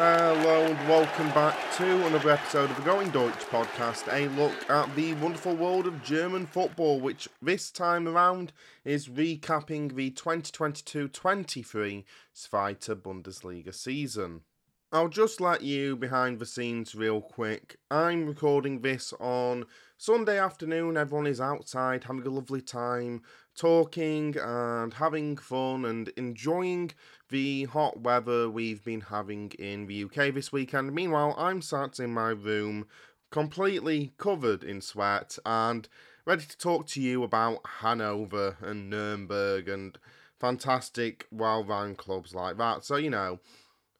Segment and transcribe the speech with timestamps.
[0.00, 4.94] Hello and welcome back to another episode of the Going Deutsch podcast, a look at
[4.94, 8.52] the wonderful world of German football, which this time around
[8.84, 14.42] is recapping the 2022-23 Zweite Bundesliga season.
[14.90, 17.76] I'll just let you behind the scenes real quick.
[17.90, 19.66] I'm recording this on
[19.98, 20.96] Sunday afternoon.
[20.96, 23.20] Everyone is outside having a lovely time,
[23.54, 26.92] talking and having fun and enjoying
[27.28, 30.94] the hot weather we've been having in the UK this weekend.
[30.94, 32.86] Meanwhile, I'm sat in my room
[33.30, 35.86] completely covered in sweat and
[36.24, 39.98] ready to talk to you about Hanover and Nuremberg and
[40.40, 42.86] fantastic well run clubs like that.
[42.86, 43.40] So, you know,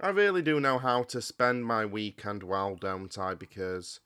[0.01, 3.35] I really do know how to spend my weekend well, don't I?
[3.35, 3.99] Because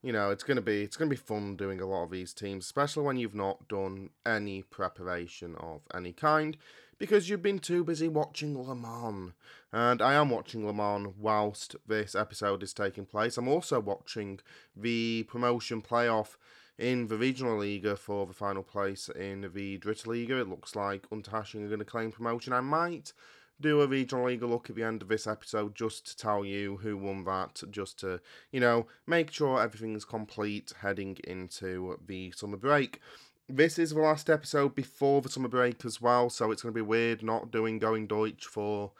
[0.00, 2.66] you know it's gonna be it's gonna be fun doing a lot of these teams,
[2.66, 6.56] especially when you've not done any preparation of any kind,
[6.98, 9.32] because you've been too busy watching Le Mans.
[9.72, 13.36] And I am watching Le Mans whilst this episode is taking place.
[13.36, 14.38] I'm also watching
[14.76, 16.36] the promotion playoff
[16.78, 20.40] in the Regionalliga for the final place in the Dritte Liga.
[20.40, 22.52] It looks like Unterhaching are going to claim promotion.
[22.52, 23.12] I might
[23.60, 26.78] do a regional league look at the end of this episode just to tell you
[26.78, 28.20] who won that, just to,
[28.52, 33.00] you know, make sure everything's complete heading into the summer break.
[33.48, 36.78] This is the last episode before the summer break as well, so it's going to
[36.78, 38.92] be weird not doing Going Deutsch for,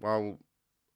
[0.00, 0.38] well,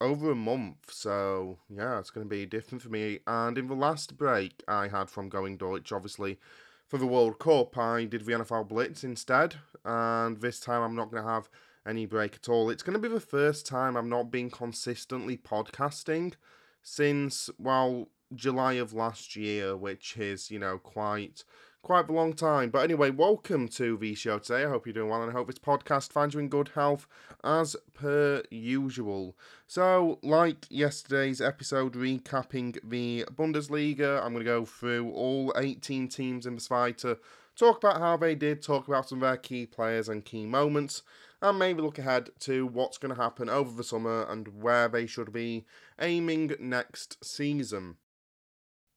[0.01, 0.91] over a month.
[0.91, 3.21] So, yeah, it's going to be different for me.
[3.27, 6.39] And in the last break I had from Going Deutsch, obviously,
[6.87, 9.57] for the World Cup, I did the NFL Blitz instead.
[9.85, 11.49] And this time I'm not going to have
[11.87, 12.71] any break at all.
[12.71, 16.35] It's going to be the first time I'm not been consistently podcasting
[16.83, 21.45] since, well, July of last year, which is, you know, quite
[21.83, 22.71] quite a long time.
[22.71, 24.65] But anyway, welcome to the show today.
[24.65, 27.09] I hope you're doing well and I hope this podcast finds you in good health
[27.43, 29.37] as per usual.
[29.67, 36.47] So, like yesterday's episode recapping the Bundesliga, I'm going to go through all 18 teams
[36.47, 37.19] in the Zweite,
[37.57, 41.03] talk about how they did, talk about some of their key players and key moments
[41.43, 45.07] and maybe look ahead to what's going to happen over the summer and where they
[45.07, 45.67] should be
[46.01, 47.97] aiming next season.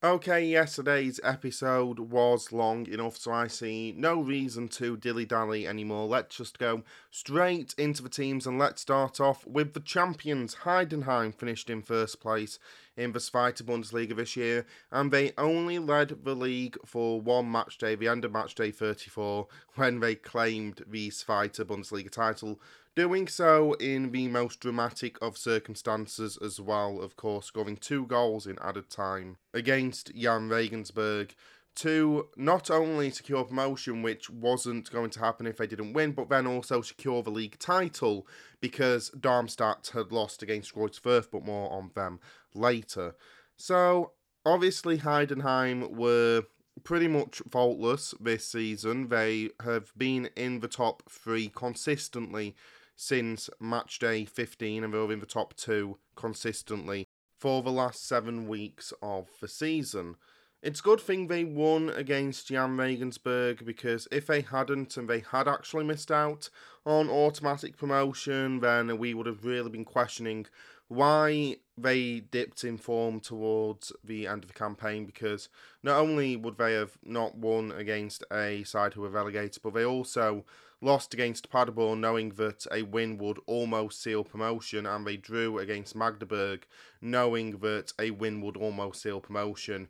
[0.04, 6.06] Okay, yesterday's episode was long enough, so I see no reason to dilly dally anymore.
[6.06, 10.58] Let's just go straight into the teams and let's start off with the champions.
[10.64, 12.60] Heidenheim finished in first place
[12.98, 17.78] in the Zweite Bundesliga this year, and they only led the league for one match
[17.78, 22.60] day, the end of match day 34, when they claimed the Zweite Bundesliga title
[22.96, 28.48] doing so in the most dramatic of circumstances as well, of course, scoring two goals
[28.48, 31.36] in added time against Jahn Regensburg
[31.76, 36.30] to not only secure promotion, which wasn't going to happen if they didn't win, but
[36.30, 38.26] then also secure the league title
[38.62, 42.22] because Darmstadt had lost against Greuther Fürth, but more on them
[42.54, 43.16] later.
[43.58, 44.14] So,
[44.46, 46.44] obviously, Heidenheim were
[46.84, 49.10] pretty much faultless this season.
[49.10, 52.56] They have been in the top three consistently
[52.96, 57.06] since match day 15 and they're in the top two consistently
[57.38, 60.16] for the last seven weeks of the season.
[60.62, 65.20] It's a good thing they won against Jahn Regensburg because if they hadn't and they
[65.20, 66.50] had actually missed out
[66.86, 70.48] on automatic promotion, then we would have really been questioning
[70.88, 75.50] why they dipped in form towards the end of the campaign because
[75.84, 79.86] not only would they have not won against a side who were relegated, but they
[79.86, 80.46] also
[80.86, 85.96] lost against Paderborn knowing that a win would almost seal promotion, and they drew against
[85.96, 86.68] Magdeburg
[87.02, 89.90] knowing that a win would almost seal promotion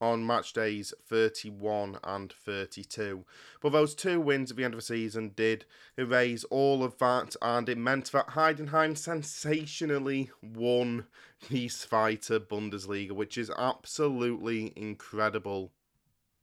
[0.00, 3.24] on match days 31 and 32.
[3.62, 5.64] But those two wins at the end of the season did
[5.96, 11.06] erase all of that, and it meant that Heidenheim sensationally won
[11.48, 15.72] the Zweite Bundesliga, which is absolutely incredible.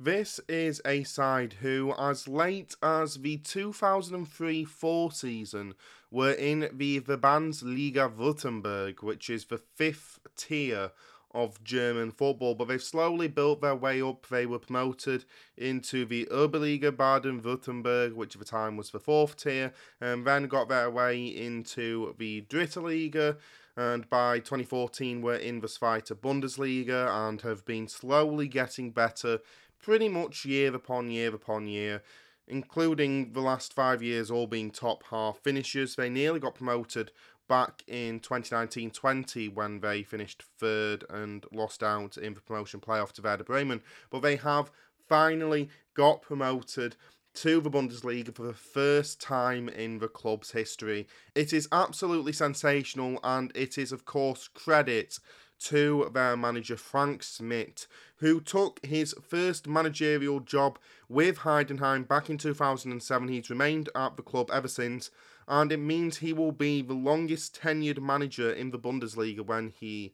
[0.04, 5.76] This is a side who, as late as the 2003 4 season,
[6.10, 10.90] were in the Verbandsliga Württemberg, which is the fifth tier
[11.36, 14.26] of German football, but they've slowly built their way up.
[14.28, 15.26] They were promoted
[15.56, 19.72] into the Oberliga Baden Württemberg, which at the time was the fourth tier,
[20.02, 23.38] and then got their way into the Dritte Liga.
[23.78, 29.40] And by 2014, were in the Zweite Bundesliga and have been slowly getting better
[29.82, 32.04] pretty much year upon year upon year,
[32.48, 35.96] including the last five years all being top half finishers.
[35.96, 37.12] They nearly got promoted
[37.48, 43.12] back in 2019 20 when they finished third and lost out in the promotion playoff
[43.14, 44.72] to Werder Bremen, but they have
[45.10, 46.96] finally got promoted
[47.34, 51.08] to the Bundesliga for the first time in the club's history.
[51.36, 55.20] It is absolutely sensational, and it is, of course, credit
[55.66, 57.88] to their manager Frank Schmidt,
[58.18, 63.28] who took his first managerial job with Heidenheim back in 2007.
[63.28, 65.12] He's remained at the club ever since,
[65.48, 70.14] and it means he will be the longest tenured manager in the Bundesliga when he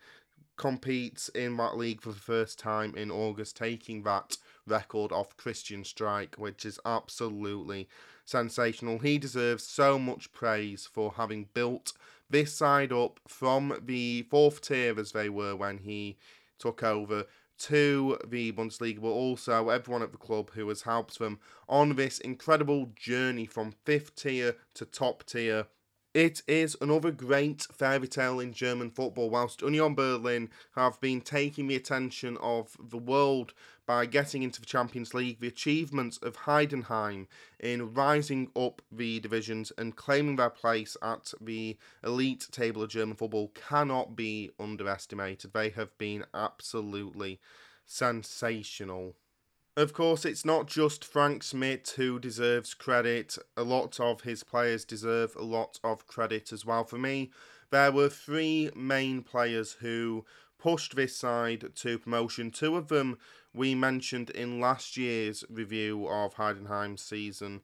[0.57, 5.83] competes in that league for the first time in August, taking that record off Christian
[5.83, 7.87] Streich, which is absolutely
[8.25, 8.99] sensational.
[8.99, 11.93] He deserves so much praise for having built
[12.29, 16.17] this side up from the fourth tier as they were when he
[16.59, 17.25] took over
[17.57, 22.19] to the Bundesliga, but also everyone at the club who has helped them on this
[22.19, 25.65] incredible journey from fifth tier to top tier.
[26.13, 31.67] It is another great fairy tale in German football, whilst Union Berlin have been taking
[31.67, 33.53] the attention of the world
[33.87, 35.39] by getting into the Champions League.
[35.39, 37.25] The achievements of Heidenheim
[37.59, 43.15] in rising up the divisions and claiming their place at the elite table of German
[43.15, 45.53] football cannot be underestimated.
[45.53, 47.39] They have been absolutely
[47.85, 49.15] sensational.
[49.77, 53.37] Of course, it's not just Frank Schmidt who deserves credit.
[53.55, 56.83] A lot of his players deserve a lot of credit as well.
[56.83, 57.31] For me,
[57.69, 60.25] there were three main players who
[60.57, 62.49] pushed this side to promotion.
[62.49, 63.17] Two of them
[63.57, 67.61] we mentioned in last year's review of Heidenheim's season.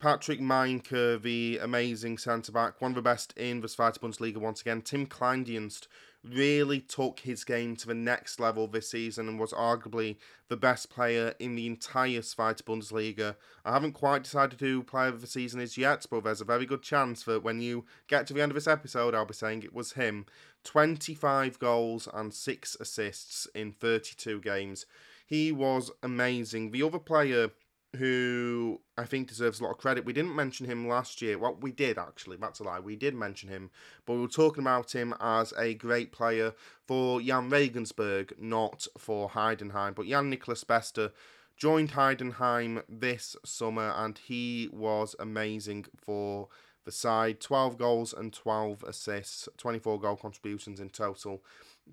[0.00, 4.60] Patrick Mainka, the amazing centre back, one of the best in the Zweite Bundesliga once
[4.60, 4.82] again.
[4.82, 5.86] Tim Kleindienst,
[6.24, 10.16] really took his game to the next level this season and was arguably
[10.48, 13.36] the best player in the entire Zweite Bundesliga.
[13.64, 16.66] I haven't quite decided who player of the season is yet, but there's a very
[16.66, 19.62] good chance that when you get to the end of this episode, I'll be saying
[19.62, 20.26] it was him.
[20.64, 24.86] 25 goals and 6 assists in 32 games.
[25.26, 26.70] He was amazing.
[26.70, 27.50] The other player
[27.96, 30.04] who I think deserves a lot of credit.
[30.04, 31.38] We didn't mention him last year.
[31.38, 32.36] Well, we did actually.
[32.36, 32.80] That's a lie.
[32.80, 33.70] We did mention him,
[34.06, 36.54] but we were talking about him as a great player
[36.86, 39.94] for Jahn Regensburg, not for Heidenheim.
[39.94, 41.10] But Jan Nicholas Beste
[41.56, 46.48] joined Heidenheim this summer, and he was amazing for
[46.84, 47.40] the side.
[47.40, 51.42] 12 goals and 12 assists, 24 goal contributions in total.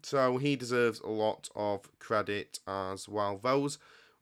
[0.04, 3.40] So he deserves a lot of credit as well.
[3.42, 3.78] Those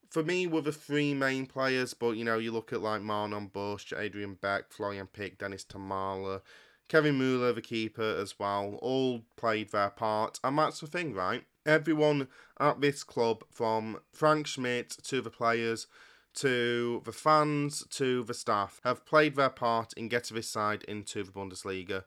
[0.09, 3.47] for me were the three main players, but you know, you look at like Marnon
[3.47, 6.41] Busch, Adrian Beck, Florian Pick, Dennis Thomalla,
[6.87, 10.39] Kevin Müller, the keeper as well, all played their part.
[10.43, 11.43] And that's the thing, right?
[11.65, 12.27] Everyone
[12.59, 15.85] at this club, from Frank Schmidt to the players,
[16.35, 21.23] to the fans, to the staff, have played their part in getting this side into
[21.23, 22.05] the Bundesliga.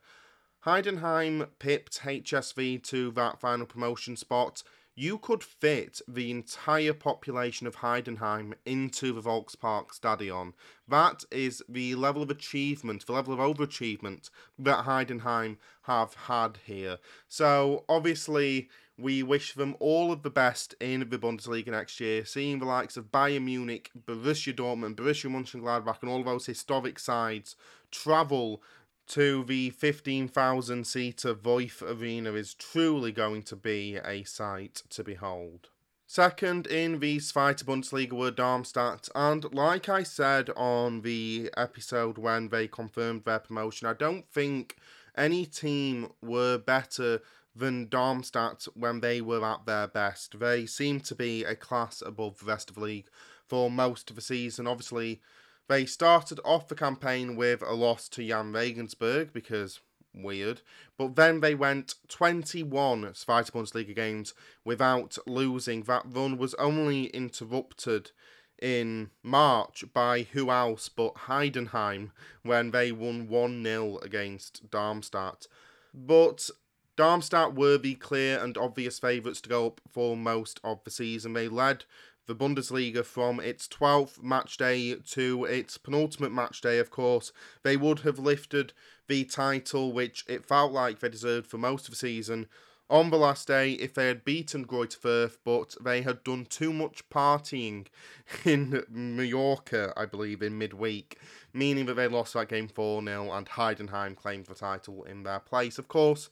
[0.66, 4.62] Heidenheim pipped HSV to that final promotion spot
[4.94, 10.52] you could fit the entire population of Heidenheim into the Volkspark Stadion.
[10.86, 14.28] That is the level of achievement, the level of overachievement
[14.58, 16.98] that Heidenheim have had here.
[17.26, 18.68] So, obviously,
[18.98, 22.98] we wish them all of the best in the Bundesliga next year, seeing the likes
[22.98, 27.56] of Bayern Munich, Borussia Dortmund, Borussia Mönchengladbach, and all those historic sides
[27.90, 28.62] travel
[29.08, 35.68] to the 15,000 seater Voith Arena is truly going to be a sight to behold.
[36.06, 42.50] Second in the Zweite Bundesliga were Darmstadt, and like I said on the episode when
[42.50, 44.76] they confirmed their promotion, I don't think
[45.16, 47.20] any team were better
[47.56, 50.38] than Darmstadt when they were at their best.
[50.38, 53.08] They seemed to be a class above the rest of the league
[53.46, 54.66] for most of the season.
[54.66, 55.20] Obviously,
[55.68, 59.80] they started off the campaign with a loss to Jahn Regensburg because
[60.14, 60.60] weird,
[60.98, 65.82] but then they went 21 Zweite Bundesliga games without losing.
[65.84, 68.10] That run was only interrupted
[68.60, 75.46] in March by who else but Heidenheim when they won 1 0 against Darmstadt.
[75.92, 76.48] But
[76.96, 81.32] Darmstadt were the clear and obvious favourites to go up for most of the season.
[81.32, 81.84] They led
[82.26, 87.76] the Bundesliga from its 12th match day to its penultimate match day, of course, they
[87.76, 88.72] would have lifted
[89.08, 92.46] the title, which it felt like they deserved for most of the season,
[92.92, 96.72] on the last day if they had beaten Greuther Fürth, but they had done too
[96.72, 97.86] much partying
[98.44, 101.18] in Mallorca, I believe, in midweek,
[101.54, 105.40] meaning that they lost that game 4 0 and Heidenheim claimed the title in their
[105.40, 105.78] place.
[105.78, 106.28] Of course,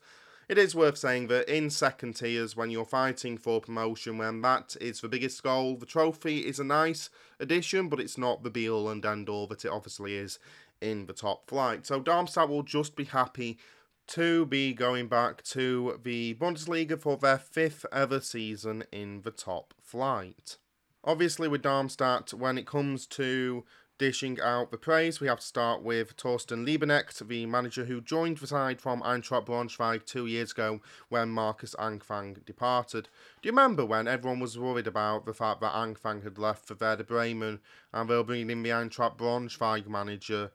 [0.51, 4.75] it is worth saying that in second tiers, when you're fighting for promotion, when that
[4.81, 8.69] is the biggest goal, the trophy is a nice addition, but it's not the be
[8.69, 10.39] all and end all that it obviously is
[10.81, 11.87] in the top flight.
[11.87, 13.59] So Darmstadt will just be happy
[14.07, 19.73] to be going back to the Bundesliga for their fifth ever season in the top
[19.81, 20.57] flight.
[21.01, 23.63] Obviously, with Darmstadt, when it comes to
[24.01, 28.39] Dishing out the praise, we have to start with Torsten Lieberknecht, the manager who joined
[28.39, 33.09] the side from Eintracht Braunschweig two years ago when Markus Anfang departed.
[33.43, 36.73] Do you remember when everyone was worried about the fact that Anfang had left for
[36.73, 37.59] Werder Bremen
[37.93, 40.49] and they were bringing in the Eintracht Braunschweig manager?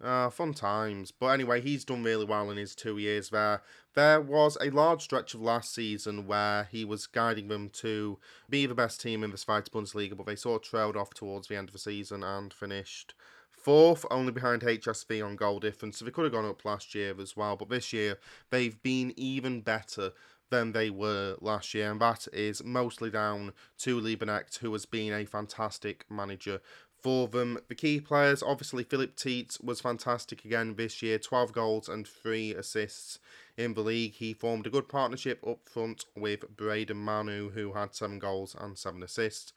[0.00, 1.10] Uh, fun times.
[1.10, 3.62] But anyway, he's done really well in his two years there.
[3.94, 8.64] There was a large stretch of last season where he was guiding them to be
[8.66, 11.56] the best team in the Zweite Bundesliga, but they sort of trailed off towards the
[11.56, 13.14] end of the season and finished
[13.50, 15.98] fourth, only behind HSV on goal difference.
[15.98, 18.18] So they could have gone up last year as well, but this year
[18.50, 20.12] they've been even better
[20.50, 25.12] than they were last year, and that is mostly down to Lieberknecht, who has been
[25.12, 26.60] a fantastic manager
[27.02, 27.58] for them.
[27.68, 32.54] The key players, obviously, Phillip Tietz was fantastic again this year 12 goals and 3
[32.54, 33.18] assists
[33.56, 34.14] in the league.
[34.14, 38.76] He formed a good partnership up front with Braydon Manu, who had 7 goals and
[38.76, 39.52] 7 assists.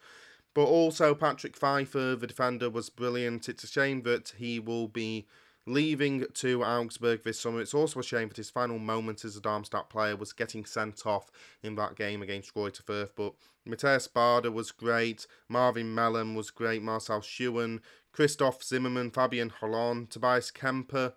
[0.53, 3.47] But also, Patrick Pfeiffer, the defender, was brilliant.
[3.47, 5.25] It's a shame that he will be
[5.65, 7.61] leaving to Augsburg this summer.
[7.61, 11.05] It's also a shame that his final moment as a Darmstadt player was getting sent
[11.05, 13.11] off in that game against Greuther Fürth.
[13.15, 13.33] But
[13.65, 17.79] Matthias Bader was great, Marvin Mehlem was great, Marcel Schuhen,
[18.11, 21.13] Christoph Zimmermann, Fabian Holland, Tobias Kempe.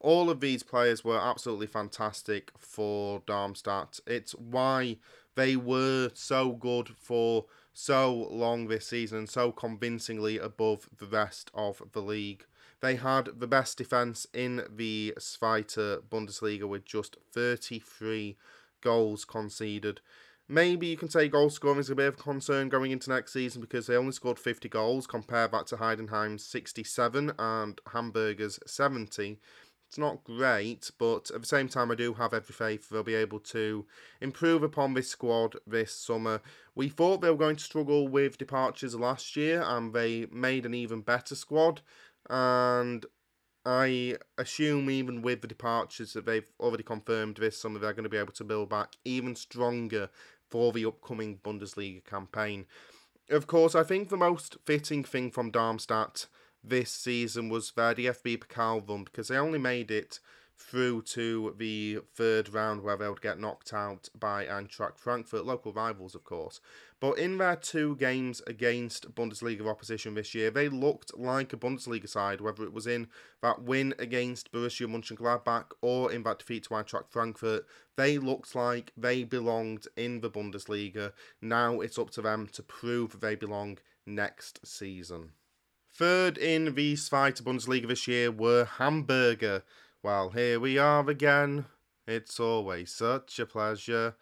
[0.00, 3.98] All of these players were absolutely fantastic for Darmstadt.
[4.06, 4.98] It's why
[5.34, 11.50] they were so good for so long this season and so convincingly above the rest
[11.52, 12.44] of the league.
[12.80, 18.36] They had the best defence in the Zweite Bundesliga with just 33
[18.80, 20.00] goals conceded.
[20.50, 23.34] Maybe you can say goal scoring is a bit of a concern going into next
[23.34, 25.06] season because they only scored 50 goals.
[25.06, 29.38] Compare that to Heidenheim's 67 and Hamburger's 70.
[29.88, 33.14] It's not great, but at the same time, I do have every faith they'll be
[33.14, 33.86] able to
[34.20, 36.42] improve upon this squad this summer.
[36.74, 40.74] We thought they were going to struggle with departures last year, and they made an
[40.74, 41.80] even better squad
[42.28, 43.06] and
[43.64, 48.08] I assume even with the departures that they've already confirmed this summer, they're going to
[48.08, 50.10] be able to build back even stronger
[50.48, 52.66] for the upcoming Bundesliga campaign.
[53.28, 56.26] Of course, I think the most fitting thing from Darmstadt
[56.64, 60.18] this season was their DFB Pokal run because they only made it
[60.58, 65.72] through to the third round where they would get knocked out by Eintracht Frankfurt, local
[65.72, 66.60] rivals, of course.
[67.00, 72.08] But in their two games against Bundesliga opposition this year, they looked like a Bundesliga
[72.08, 73.06] side, whether it was in
[73.40, 77.64] that win against Borussia Mönchengladbach or in that defeat to Eintracht Frankfurt.
[77.96, 81.12] They looked like they belonged in the Bundesliga.
[81.40, 85.32] Now it's up to them to prove they belong next season.
[85.98, 89.62] Third in the Zweite Bundesliga this year were Hamburger.
[90.08, 91.66] Well, here we are again.
[92.06, 94.16] It's always such a pleasure.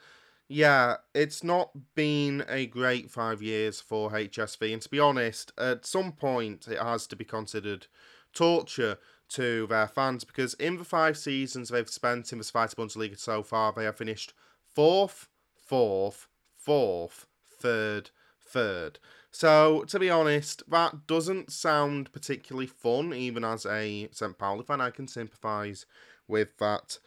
[0.49, 5.87] Yeah, it's not been a great five years for HSV, and to be honest, at
[5.87, 7.87] some point it has to be considered
[8.33, 13.17] torture to their fans because in the five seasons they've spent in the Zweite Bundesliga
[13.17, 14.35] so far, they have finished
[14.75, 16.27] fourth, fourth,
[16.57, 18.99] fourth, third, third.
[19.39, 24.39] So, to be honest, that doesn't sound particularly fun, even as a St.
[24.39, 24.81] Pauli fan.
[24.81, 25.85] I can sympathise
[26.27, 26.99] with that.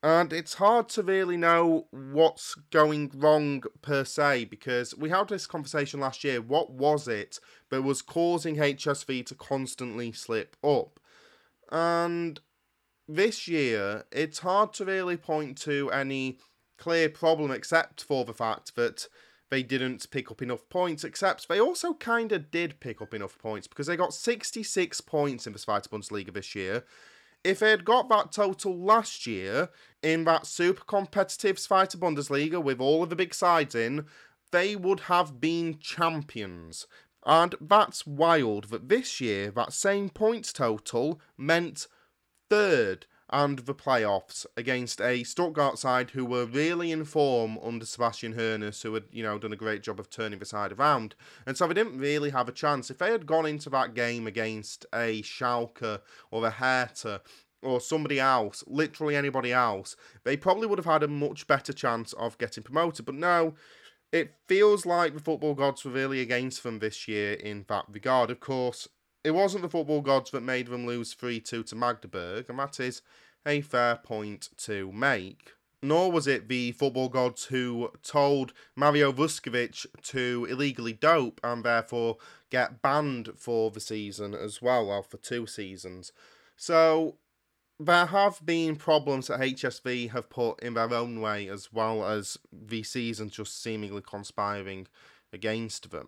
[0.00, 5.48] And it's hard to really know what's going wrong per se because we had this
[5.48, 6.40] conversation last year.
[6.40, 11.00] What was it that was causing HSV to constantly slip up?
[11.72, 12.38] And
[13.08, 16.38] this year, it's hard to really point to any
[16.78, 19.08] clear problem except for the fact that
[19.52, 23.36] they didn't pick up enough points, except they also kind of did pick up enough
[23.36, 26.86] points because they got 66 points in the Zweite Bundesliga this year.
[27.44, 29.68] If they had got that total last year
[30.02, 34.06] in that super competitive Zweite Bundesliga with all of the big sides in,
[34.52, 36.86] they would have been champions.
[37.26, 41.88] And that's wild that this year that same points total meant
[42.48, 48.34] third and the playoffs against a Stuttgart side who were really in form under Sebastian
[48.34, 51.14] Hoeneß, who had, you know, done a great job of turning the side around.
[51.46, 52.90] And so they didn't really have a chance.
[52.90, 57.22] If they had gone into that game against a Schalke or a Hertha
[57.62, 62.12] or somebody else, literally anybody else, they probably would have had a much better chance
[62.12, 63.06] of getting promoted.
[63.06, 63.54] But no,
[64.12, 68.30] it feels like the football gods were really against them this year in that regard.
[68.30, 68.88] Of course,
[69.24, 72.80] it wasn't the football gods that made them lose 3 2 to Magdeburg, and that
[72.80, 73.02] is
[73.46, 75.52] a fair point to make.
[75.84, 82.18] Nor was it the football gods who told Mario Vuskovic to illegally dope and therefore
[82.50, 86.12] get banned for the season as well, well, for two seasons.
[86.56, 87.16] So
[87.80, 92.38] there have been problems that HSV have put in their own way, as well as
[92.52, 94.86] the season just seemingly conspiring
[95.32, 96.06] against them.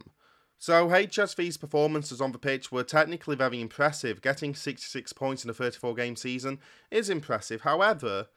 [0.58, 4.22] So HSV's performances on the pitch were technically very impressive.
[4.22, 6.58] Getting 66 points in a 34 game season
[6.90, 7.62] is impressive.
[7.62, 8.28] However,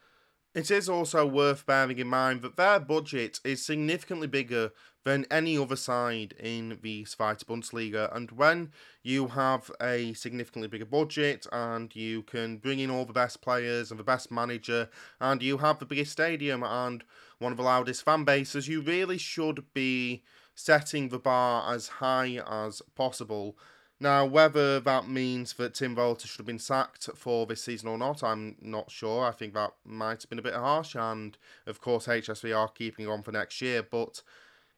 [0.58, 4.72] it is also worth bearing in mind that their budget is significantly bigger
[5.06, 8.14] than any other side in the Zweite Bundesliga.
[8.14, 8.72] And when
[9.04, 13.92] you have a significantly bigger budget and you can bring in all the best players
[13.92, 14.90] and the best manager,
[15.22, 17.04] and you have the biggest stadium and
[17.38, 20.24] one of the loudest fan bases, you really should be
[20.58, 23.56] setting the bar as high as possible.
[24.00, 27.98] Now, whether that means that Tim Walter should have been sacked for this season or
[27.98, 29.24] not, I'm not sure.
[29.24, 31.38] I think that might have been a bit harsh, and
[31.68, 34.24] of course, HSV are keeping on for next year, but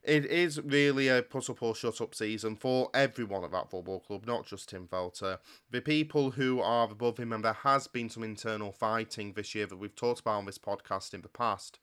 [0.03, 4.01] it is really a put up or shut up season for everyone at that football
[4.01, 5.39] club, not just Tim Walter.
[5.71, 9.65] The people who are above him, and there has been some internal fighting this year
[9.65, 11.79] that we've talked about on this podcast in the past.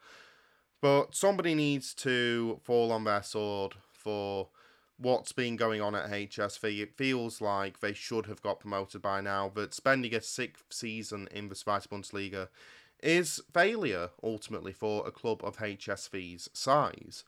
[0.82, 3.74] But somebody needs to fall on their sword
[4.06, 4.50] for
[4.98, 6.80] what's been going on at HSV.
[6.80, 11.28] It feels like they should have got promoted by now, but spending a sixth season
[11.32, 12.46] in the Zweite Bundesliga
[13.02, 17.24] is failure ultimately for a club of HSV's size.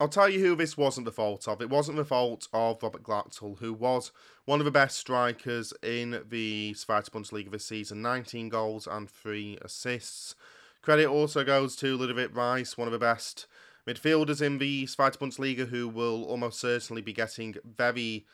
[0.00, 1.62] I'll tell you who this wasn't the fault of.
[1.62, 4.10] It wasn't the fault of Robert Glatzel, who was
[4.44, 9.58] one of the best strikers in the Zweite Bundesliga this season 19 goals and 3
[9.62, 10.34] assists.
[10.82, 13.46] Credit also goes to Ludovit Reis, one of the best
[13.86, 18.26] midfielders in the Zweite Bundesliga, who will almost certainly be getting very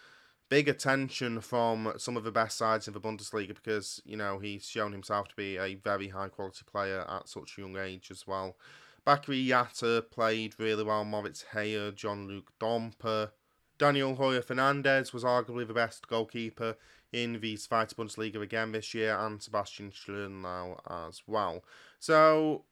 [0.49, 4.67] big attention from some of the best sides in the Bundesliga because, you know, he's
[4.67, 8.27] shown himself to be a very high quality player at such a young age as
[8.27, 8.57] well.
[9.05, 11.05] Bakery Jatta played really well.
[11.05, 13.31] Moritz Heyer, Jean-Luc Dompe.
[13.79, 16.77] Daniel Heuer Fernandes was arguably the best goalkeeper
[17.13, 20.79] in the Zweite Bundesliga again this year, and Sebastian Schonlau
[21.09, 21.65] as well.
[21.99, 22.65] So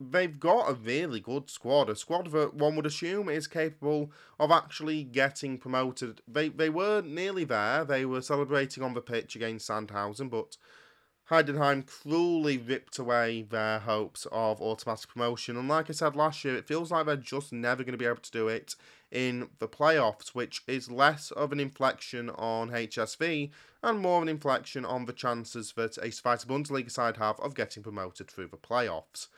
[0.00, 4.50] they've got a really good squad, a squad that one would assume is capable of
[4.50, 6.20] actually getting promoted.
[6.26, 7.84] They they were nearly there.
[7.84, 10.56] They were celebrating on the pitch against Sandhausen, but
[11.30, 15.56] Heidenheim cruelly ripped away their hopes of automatic promotion.
[15.56, 18.04] And like I said last year, it feels like they're just never going to be
[18.04, 18.76] able to do it
[19.10, 23.50] in the playoffs, which is less of an inflection on HSV
[23.82, 27.54] and more of an inflection on the chances that a Zweite Bundesliga side have of
[27.54, 29.28] getting promoted through the playoffs.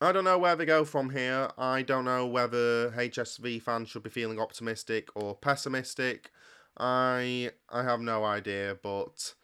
[0.00, 1.50] I don't know where they go from here.
[1.58, 6.30] I don't know whether HSV fans should be feeling optimistic or pessimistic.
[6.78, 9.34] I I have no idea, but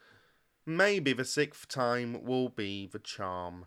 [0.68, 3.66] Maybe the sixth time will be the charm.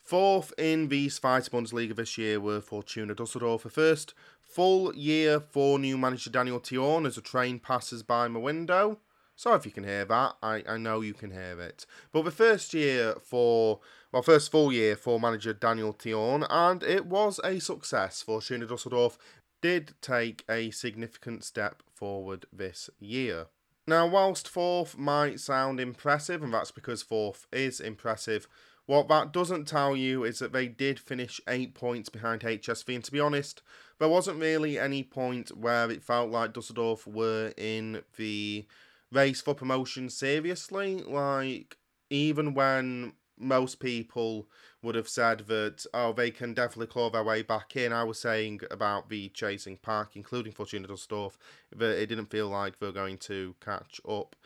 [0.00, 3.64] Fourth in the Zweite Bundesliga this year were Fortuna Dusseldorf.
[3.64, 8.40] The first full year for new manager Daniel Thioune as a train passes by my
[8.40, 8.98] window.
[9.36, 10.36] Sorry if you can hear that.
[10.42, 11.84] I, I know you can hear it.
[12.12, 13.80] But the first year for,
[14.12, 18.20] well, first full year for manager Daniel Thioune, and it was a success.
[18.20, 19.16] Fortuna Dusseldorf
[19.62, 23.46] did take a significant step forward this year.
[23.86, 28.46] Now, whilst fourth might sound impressive, and that's because fourth is impressive,
[28.86, 33.04] what that doesn't tell you is that they did finish eight points behind HSV, and
[33.04, 33.62] to be honest,
[33.98, 38.66] there wasn't really any point where it felt like Dusseldorf were in the
[39.10, 41.02] race for promotion seriously.
[41.02, 41.76] Like,
[42.10, 44.46] even when most people
[44.82, 47.92] would have said that oh they can definitely claw their way back in.
[47.92, 51.38] I was saying about the chasing pack, including Fortuna Dusseldorf,
[51.74, 54.36] that it didn't feel like they're going to catch up.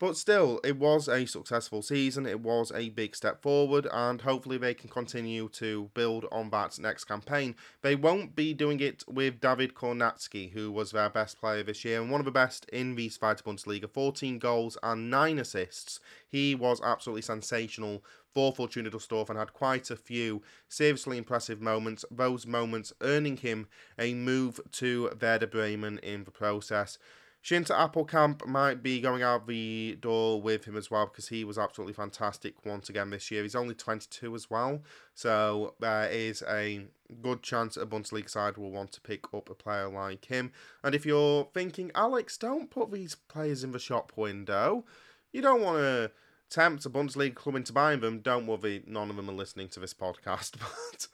[0.00, 2.24] But still, it was a successful season.
[2.24, 6.78] It was a big step forward, and hopefully they can continue to build on that
[6.78, 7.54] next campaign.
[7.82, 12.00] They won't be doing it with Dawid Kownacki, who was their best player this year
[12.00, 16.00] and one of the best in the Zweite Bundesliga 14 goals and 9 assists.
[16.26, 22.06] He was absolutely sensational for Fortuna Dusseldorf and had quite a few seriously impressive moments,
[22.10, 23.66] those moments earning him
[23.98, 26.96] a move to Werder Bremen in the process.
[27.42, 31.58] Shinta Appelkamp might be going out the door with him as well because he was
[31.58, 33.42] absolutely fantastic once again this year.
[33.42, 34.82] He's only 22 as well,
[35.14, 36.86] so there is a
[37.22, 40.52] good chance a Bundesliga side will want to pick up a player like him.
[40.84, 44.84] And if you're thinking, Alex, don't put these players in the shop window,
[45.32, 46.10] you don't want to
[46.50, 49.80] tempt a Bundesliga club into buying them, don't worry, none of them are listening to
[49.80, 50.56] this podcast.
[50.90, 51.06] But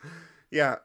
[0.51, 0.77] yeah,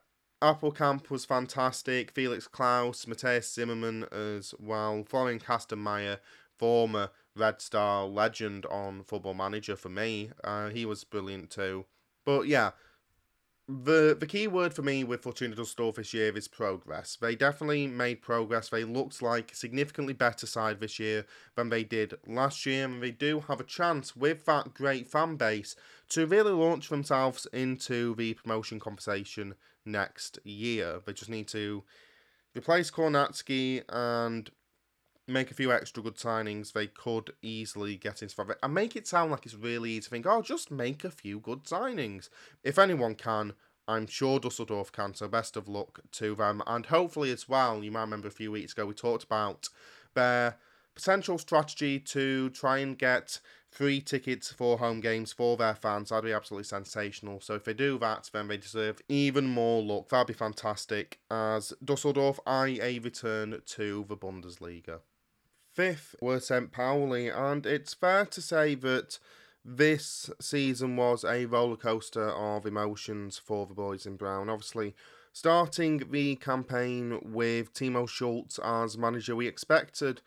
[0.42, 2.12] Appelkamp was fantastic.
[2.12, 5.04] Felix Klaus, Matthias Zimmermann as well.
[5.08, 6.18] Florian Kastenmeier,
[6.58, 10.32] former Red Star legend on Football Manager for me.
[10.44, 11.86] Uh, he was brilliant too.
[12.26, 12.72] But yeah,
[13.68, 17.18] the the key word for me with Fortuna Dusseldorf this year is progress.
[17.22, 18.70] They definitely made progress.
[18.70, 21.26] They looked like a significantly better side this year
[21.56, 25.36] than they did last year, and they do have a chance with that great fan
[25.36, 25.76] base
[26.10, 31.02] to really launch themselves into the promotion conversation next year.
[31.06, 31.84] They just need to
[32.56, 34.50] replace Kownacki and
[35.28, 38.52] make a few extra good signings, they could easily get into five.
[38.62, 41.40] And make it sound like it's really easy to think, oh, just make a few
[41.40, 42.30] good signings.
[42.64, 43.54] If anyone can,
[43.88, 46.62] I'm sure Dusseldorf can, so best of luck to them.
[46.68, 49.70] And hopefully, as well, you might remember a few weeks ago, we talked about
[50.14, 50.58] their
[50.96, 53.40] potential strategy to try and get
[53.72, 56.10] free tickets for home games for their fans.
[56.10, 57.40] That'd be absolutely sensational.
[57.40, 60.10] So if they do that, then they deserve even more luck.
[60.10, 65.00] That'd be fantastic as Dusseldorf eye a return to the Bundesliga.
[65.74, 66.70] Fifth were St.
[66.72, 69.20] Pauli, and it's fair to say that
[69.64, 74.50] this season was a roller coaster of emotions for the boys in brown.
[74.50, 74.94] Obviously,
[75.32, 80.22] starting the campaign with Timo Schultz as manager, we expected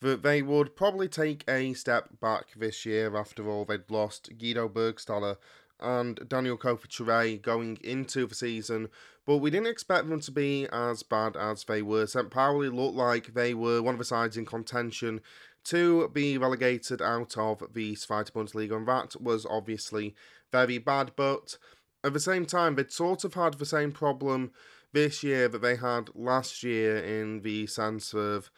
[0.00, 3.16] that they would probably take a step back this year.
[3.16, 5.36] After all, they'd lost Guido Burgstaller
[5.80, 8.88] and Daniel Kofi going into the season,
[9.26, 12.06] but we didn't expect them to be as bad as they were.
[12.06, 12.30] St.
[12.30, 15.20] Pauli looked like they were one of the sides in contention
[15.64, 20.14] to be relegated out of the Zweite Bundesliga, and that was obviously
[20.50, 21.12] very bad.
[21.14, 21.58] But
[22.02, 24.52] at the same time, they'd sort of had the same problem
[24.92, 28.50] this year that they had last year in the sense of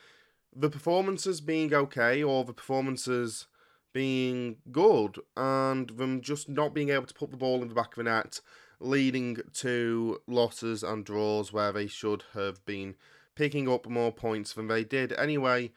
[0.55, 3.47] the performances being okay or the performances
[3.93, 7.97] being good and them just not being able to put the ball in the back
[7.97, 8.41] of the net,
[8.79, 12.95] leading to losses and draws where they should have been
[13.35, 15.13] picking up more points than they did.
[15.15, 15.73] Anyway,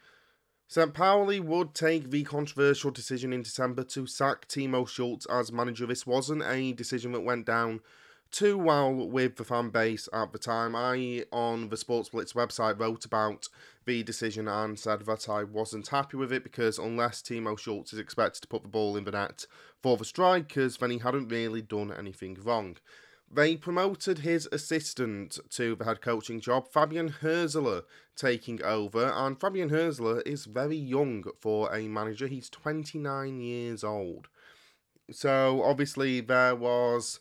[0.66, 0.94] St.
[0.94, 5.86] Pauli would take the controversial decision in December to sack Timo Schultz as manager.
[5.86, 7.80] This wasn't a decision that went down
[8.34, 10.74] too well with the fan base at the time.
[10.74, 13.48] I, on the Sports Blitz website, wrote about
[13.84, 18.00] the decision and said that I wasn't happy with it because unless Timo Schultz is
[18.00, 19.46] expected to put the ball in the net
[19.80, 22.76] for the strikers, then he hadn't really done anything wrong.
[23.30, 27.82] They promoted his assistant to the head coaching job, Fabian Hürzeler,
[28.16, 29.12] taking over.
[29.14, 32.26] And Fabian Hürzeler is very young for a manager.
[32.26, 34.26] He's 29 years old.
[35.12, 37.20] So obviously there was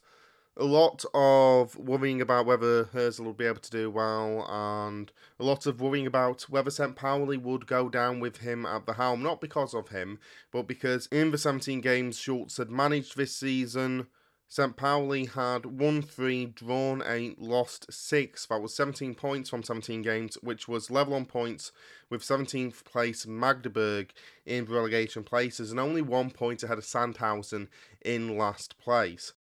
[0.56, 5.44] a lot of worrying about whether Hürzeler would be able to do well, and a
[5.44, 6.96] lot of worrying about whether St.
[6.96, 9.24] Pauli would go down with him at the helm.
[9.24, 10.20] Not because of him,
[10.52, 14.08] but because in the 17 games Schultz had managed this season,
[14.48, 14.78] St.
[14.78, 18.46] Pauli had won three, drawn eight, lost six.
[18.46, 21.72] That was 17 points from 17 games, which was level on points
[22.12, 24.14] with 17th place Magdeburg
[24.46, 27.68] in relegation places, and only one point ahead of Sandhausen
[28.06, 29.34] in last place.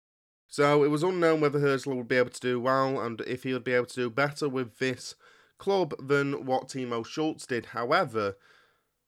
[0.54, 3.54] So it was unknown whether Hürzeler would be able to do well and if he
[3.54, 5.16] would be able to do better with this
[5.58, 7.66] club than what Timo Schultz did.
[7.66, 8.38] However,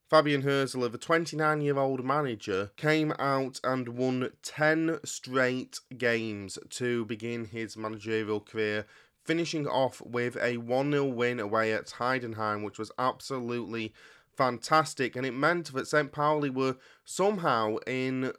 [0.10, 7.06] Fabian Hürzeler, the 29 year old manager, came out and won 10 straight games to
[7.06, 8.88] begin his managerial career,
[9.24, 13.94] finishing off with a 1 0 win away at Heidenheim, which was absolutely
[14.36, 15.16] fantastic.
[15.16, 16.12] And it meant that St.
[16.12, 18.34] Pauli were somehow in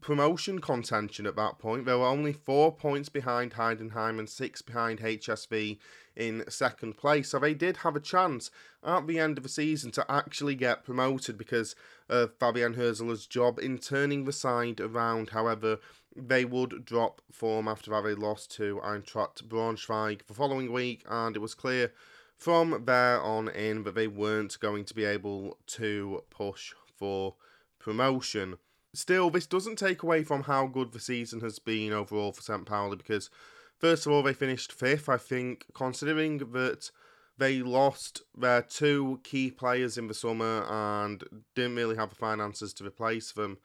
[0.00, 1.86] promotion contention at that point.
[1.86, 5.78] There were only four points behind Heidenheim and six behind HSV
[6.16, 7.30] in second place.
[7.30, 8.50] So they did have a chance
[8.84, 11.74] at the end of the season to actually get promoted because
[12.08, 15.30] of Fabian Hürzeler's job in turning the side around.
[15.30, 15.78] However,
[16.14, 21.36] they would drop form after that they lost to Eintracht Braunschweig the following week, and
[21.36, 21.92] it was clear
[22.36, 27.34] from there on in that they weren't going to be able to push for
[27.78, 28.56] promotion.
[28.92, 32.66] Still, this doesn't take away from how good the season has been overall for St.
[32.66, 33.30] Pauli because,
[33.78, 35.08] first of all, they finished fifth.
[35.08, 36.90] I think, considering that
[37.38, 41.22] they lost their two key players in the summer and
[41.54, 43.58] didn't really have the finances to replace them,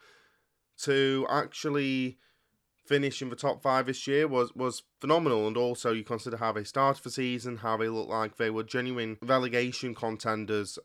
[0.84, 2.18] to actually
[2.86, 5.48] finish in the top five this year was, was phenomenal.
[5.48, 8.64] And also, you consider how they started the season, how they looked like they were
[8.64, 10.78] genuine relegation contenders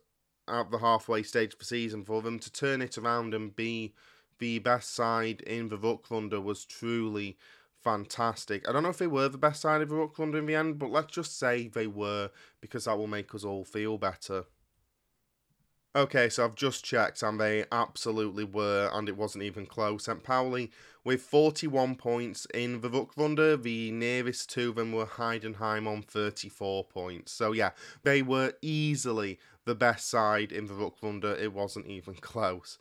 [0.49, 2.05] at the halfway stage of the season.
[2.05, 3.93] For them to turn it around and be
[4.41, 7.37] the best side in the Rückrunde was truly
[7.83, 8.69] fantastic.
[8.69, 10.79] I don't know if they were the best side of the Rückrunde in the end,
[10.79, 14.45] but let's just say they were because that will make us all feel better.
[15.97, 20.05] Okay, so I've just checked and they absolutely were, and it wasn't even close.
[20.05, 20.23] St.
[20.23, 20.71] Pauli
[21.03, 23.63] with 41 points in the Rückrunde.
[23.63, 27.33] The nearest to them were Heidenheim on 34 points.
[27.33, 27.71] So yeah,
[28.05, 31.41] they were easily the best side in the Rückrunde.
[31.41, 32.79] It wasn't even close.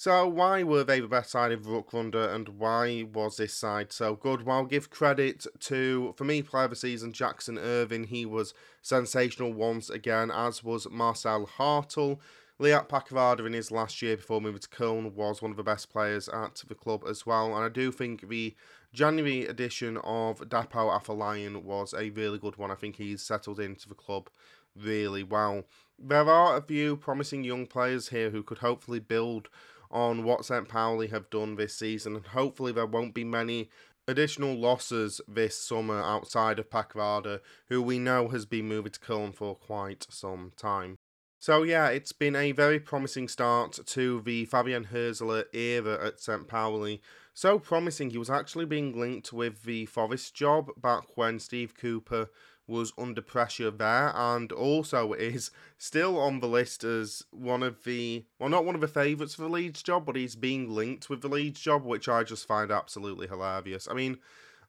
[0.00, 4.14] So why were they the best side of Rückrunde and why was this side so
[4.14, 4.46] good?
[4.46, 8.04] Well, I'll give credit to, for me, player of the season, Jackson Irvine.
[8.04, 12.18] He was sensational once again, as was Marcel Hartel.
[12.58, 15.90] Leart Paqarada in his last year before moving to Köln was one of the best
[15.90, 17.54] players at the club as well.
[17.54, 18.56] And I do think the
[18.94, 22.70] January edition of Dapo Afolayan was a really good one.
[22.70, 24.30] I think he's settled into the club
[24.74, 25.64] really well.
[25.98, 29.50] There are a few promising young players here who could hopefully build
[29.90, 30.68] on what St.
[30.68, 33.68] Pauli have done this season, and hopefully there won't be many
[34.06, 39.32] additional losses this summer outside of Paqarada, who we know has been moving to Cologne
[39.32, 40.96] for quite some time.
[41.38, 46.46] So yeah, it's been a very promising start to the Fabian Hürzeler era at St.
[46.46, 47.00] Pauli.
[47.32, 52.28] So promising, he was actually being linked with the Forest job back when Steve Cooper
[52.70, 58.24] was under pressure there, and also is still on the list as one of the
[58.38, 61.20] well, not one of the favourites for the Leeds job, but he's being linked with
[61.20, 63.88] the Leeds job, which I just find absolutely hilarious.
[63.90, 64.18] I mean,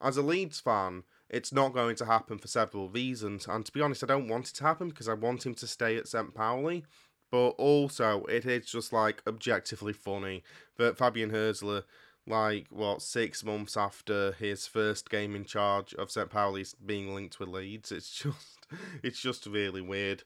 [0.01, 3.81] as a Leeds fan, it's not going to happen for several reasons, and to be
[3.81, 6.33] honest, I don't want it to happen because I want him to stay at St.
[6.33, 6.83] Pauli.
[7.29, 10.43] But also, it is just like objectively funny
[10.77, 11.83] that Fabian Hürzeler
[12.31, 16.29] like what six months after his first game in charge of St.
[16.29, 17.91] Pauli's being linked with Leeds.
[17.91, 18.65] It's just
[19.03, 20.23] it's just really weird.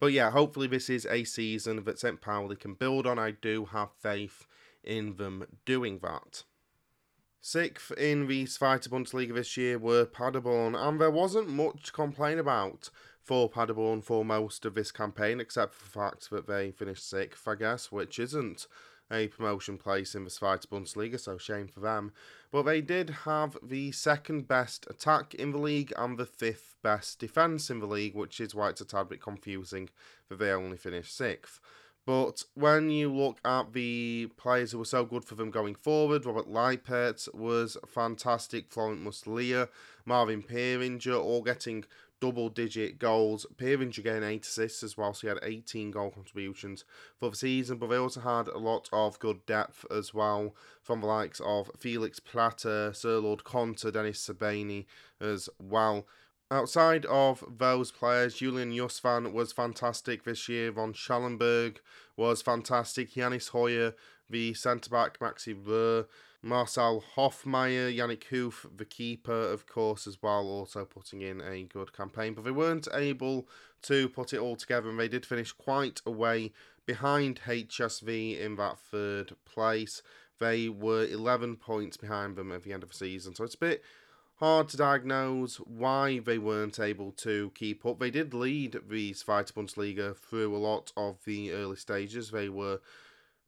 [0.00, 2.20] But yeah, hopefully this is a season that St.
[2.20, 3.18] Pauli can build on.
[3.18, 4.46] I do have faith
[4.82, 6.44] in them doing that.
[7.40, 12.38] Sixth in the Zweite Bundesliga this year were Paderborn, and there wasn't much to complain
[12.38, 12.88] about
[13.20, 17.46] for Paderborn for most of this campaign, except for the fact that they finished sixth,
[17.46, 18.66] I guess, which isn't
[19.12, 22.12] a promotion place in the Zweite Bundesliga, so shame for them.
[22.50, 27.18] But they did have the second best attack in the league and the fifth best
[27.18, 29.90] defence in the league, which is why it's a tad bit confusing
[30.28, 31.60] that they only finished sixth.
[32.04, 36.26] But when you look at the players who were so good for them going forward,
[36.26, 39.68] Robert Leipertz was fantastic, Florent Muslija,
[40.04, 41.84] Marvin Pieringer, all getting
[42.22, 43.44] double digit goals.
[43.56, 46.84] Pieringer getting 8 assists as well, so he had 18 goal contributions
[47.18, 47.78] for the season.
[47.78, 51.72] But they also had a lot of good depth as well from the likes of
[51.76, 54.86] Felix Platte, Sir Lord Conter, Dennis Srbeny
[55.20, 56.06] as well.
[56.48, 60.70] Outside of those players, Julian Justvan was fantastic this year.
[60.70, 61.78] Ron Schallenburger
[62.16, 63.14] was fantastic.
[63.14, 63.94] Jannis Heuer,
[64.30, 66.06] the centre back, Maxi Rohr,
[66.42, 71.92] Marcel Hoffmeier, Jannik Huth, the keeper, of course, as well, also putting in a good
[71.92, 72.34] campaign.
[72.34, 73.48] But they weren't able
[73.82, 76.52] to put it all together, and they did finish quite a way
[76.84, 80.02] behind HSV in that third place.
[80.40, 83.58] They were 11 points behind them at the end of the season, so it's a
[83.58, 83.82] bit
[84.36, 88.00] hard to diagnose why they weren't able to keep up.
[88.00, 92.32] They did lead the Zweite Bundesliga through a lot of the early stages.
[92.32, 92.80] They were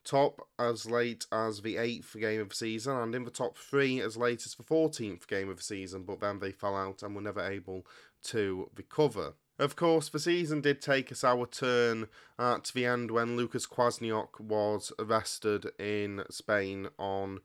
[0.05, 4.01] top as late as the eighth game of the season, and in the top three
[4.01, 7.15] as late as the 14th game of the season, but then they fell out and
[7.15, 7.87] were never able
[8.25, 9.35] to recover.
[9.59, 14.41] Of course, the season did take a sour turn at the end when Lukas Kwasniok
[14.41, 17.41] was arrested in Spain on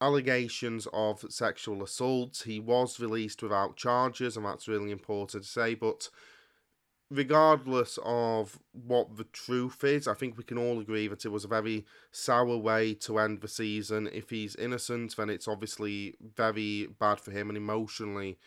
[0.00, 2.42] allegations of sexual assault.
[2.44, 6.08] He was released without charges, and that's really important to say, but
[7.12, 11.44] regardless of what the truth is, I think we can all agree that it was
[11.44, 14.08] a very sour way to end the season.
[14.12, 18.38] If he's innocent, then it's obviously very bad for him and emotionally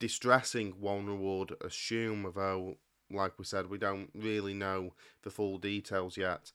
[0.00, 2.76] distressing, one would assume, although,
[3.10, 6.50] like we said, we don't really know the full details yet.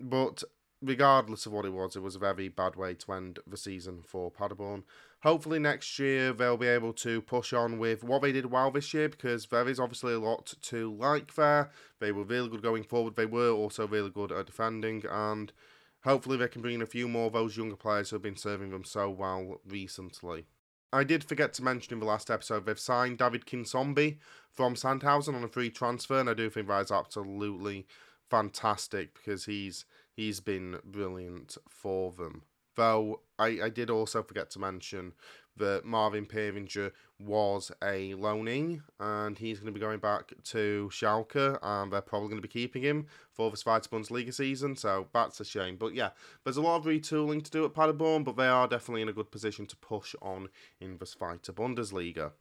[0.00, 0.42] But
[0.80, 4.02] regardless of what it was, it was a very bad way to end the season
[4.04, 4.84] for Paderborn.
[5.22, 8.94] Hopefully next year they'll be able to push on with what they did well this
[8.94, 11.70] year because there is obviously a lot to like there.
[11.98, 13.16] They were really good going forward.
[13.16, 15.52] They were also really good at defending and
[16.04, 18.36] hopefully they can bring in a few more of those younger players who have been
[18.36, 20.46] serving them so well recently.
[20.92, 24.18] I did forget to mention in the last episode they've signed David Kinsombi
[24.52, 27.86] from Sandhausen on a free transfer and I do think that is absolutely
[28.30, 29.84] fantastic because he's
[30.18, 32.42] he's been brilliant for them.
[32.74, 35.12] Though I, I did also forget to mention
[35.56, 41.58] that Marvin Pieringer was a loaning and he's going to be going back to Schalke
[41.62, 45.38] and they're probably going to be keeping him for the Zweite Bundesliga season, so that's
[45.38, 45.76] a shame.
[45.76, 46.10] But yeah,
[46.42, 49.12] there's a lot of retooling to do at Paderborn, but they are definitely in a
[49.12, 50.48] good position to push on
[50.80, 52.32] in the Zweite Bundesliga.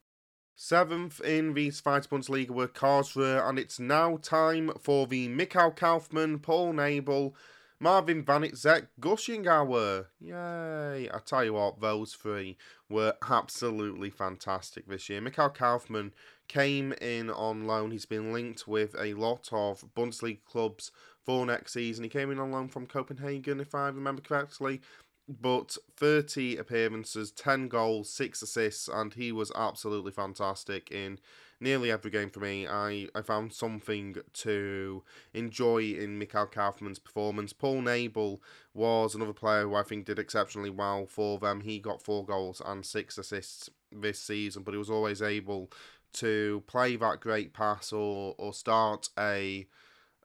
[0.55, 6.39] Seventh in the Zweite Bundesliga were Karlsruhe, and it's now time for the Mikkel Kaufmann,
[6.39, 7.35] Paul Nebel,
[7.79, 10.07] Marvin Zek, Gushingauer.
[10.19, 11.09] Yay.
[11.13, 12.57] I tell you what, those three
[12.89, 15.21] were absolutely fantastic this year.
[15.21, 16.13] Mikkel Kaufmann
[16.47, 17.91] came in on loan.
[17.91, 20.91] He's been linked with a lot of Bundesliga clubs
[21.23, 22.03] for next season.
[22.03, 24.81] He came in on loan from Copenhagen, if I remember correctly.
[25.29, 31.19] But 30 appearances, 10 goals, 6 assists, and he was absolutely fantastic in
[31.59, 37.53] nearly every game for me, I, I found something to enjoy in Mikkel Kaufmann's performance.
[37.53, 38.41] Paul Nebel
[38.73, 41.61] was another player who I think did exceptionally well for them.
[41.61, 45.71] He got four goals and six assists this season, but he was always able
[46.13, 49.67] to play that great pass or, or start a,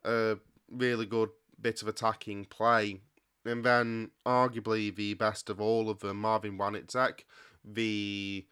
[0.03, 0.37] a
[0.69, 2.99] really good bit of attacking play.
[3.45, 7.25] And then, arguably, the best of all of them, Marvin Wanitzek,
[7.65, 8.45] the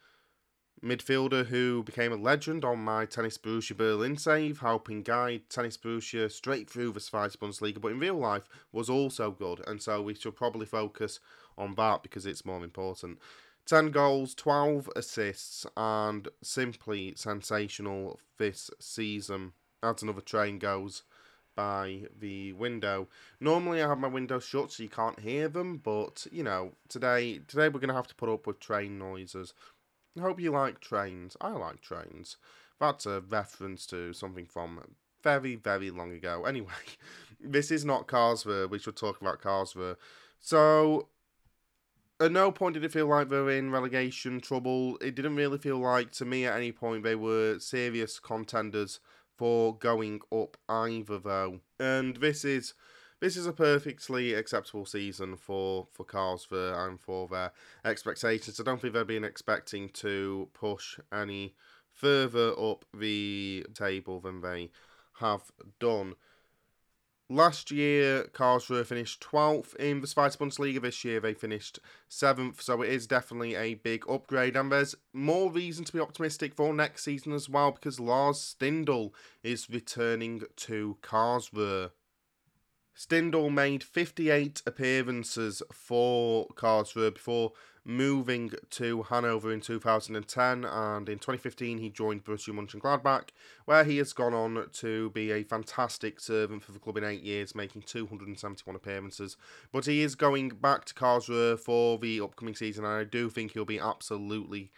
[0.83, 6.31] midfielder who became a legend on my Tennis Borussia Berlin save, helping guide Tennis Borussia
[6.31, 10.15] straight through the Zweite Bundesliga, but in real life was also good, and so we
[10.15, 11.19] should probably focus
[11.57, 13.19] on that because it's more important.
[13.65, 19.53] 10 goals, 12 assists, and simply sensational this season.
[19.83, 21.03] As another train goes
[21.55, 23.07] by the window.
[23.39, 27.39] Normally I have my window shut so you can't hear them, but you know, today
[27.47, 29.53] today we're gonna have to put up with train noises.
[30.17, 31.37] I hope you like trains.
[31.39, 32.37] I like trains.
[32.79, 34.81] That's a reference to something from
[35.23, 36.45] very, very long ago.
[36.47, 36.73] Anyway,
[37.39, 38.69] this is not Karlsruhe.
[38.69, 39.95] We should talk about Karlsruhe.
[40.39, 41.07] So,
[42.19, 44.97] at no point did it feel like they were in relegation trouble.
[44.97, 48.99] It didn't really feel like, to me, at any point, they were serious contenders
[49.37, 51.61] for going up either, though.
[51.79, 52.73] And this is
[53.21, 57.51] this is a perfectly acceptable season for for Karlsruhe and for their
[57.85, 58.59] expectations.
[58.59, 61.53] I don't think they've been expecting to push any
[61.93, 64.71] further up the table than they
[65.19, 65.43] have
[65.79, 66.15] done.
[67.29, 70.81] Last year, Karlsruhe finished 12th in the Zweite Bundesliga.
[70.81, 71.79] This year, they finished
[72.09, 74.57] 7th, so it is definitely a big upgrade.
[74.57, 79.11] And there's more reason to be optimistic for next season as well because Lars Stindl
[79.43, 81.91] is returning to Karlsruhe.
[82.97, 91.79] Stindl made 58 appearances for Karlsruhe before moving to Hanover in 2010, and in 2015
[91.79, 93.29] he joined Borussia Mönchengladbach,
[93.65, 97.23] where he has gone on to be a fantastic servant for the club in eight
[97.23, 99.35] years, making 271 appearances.
[99.71, 103.53] But he is going back to Karlsruhe for the upcoming season, and I do think
[103.53, 104.71] he'll be absolutely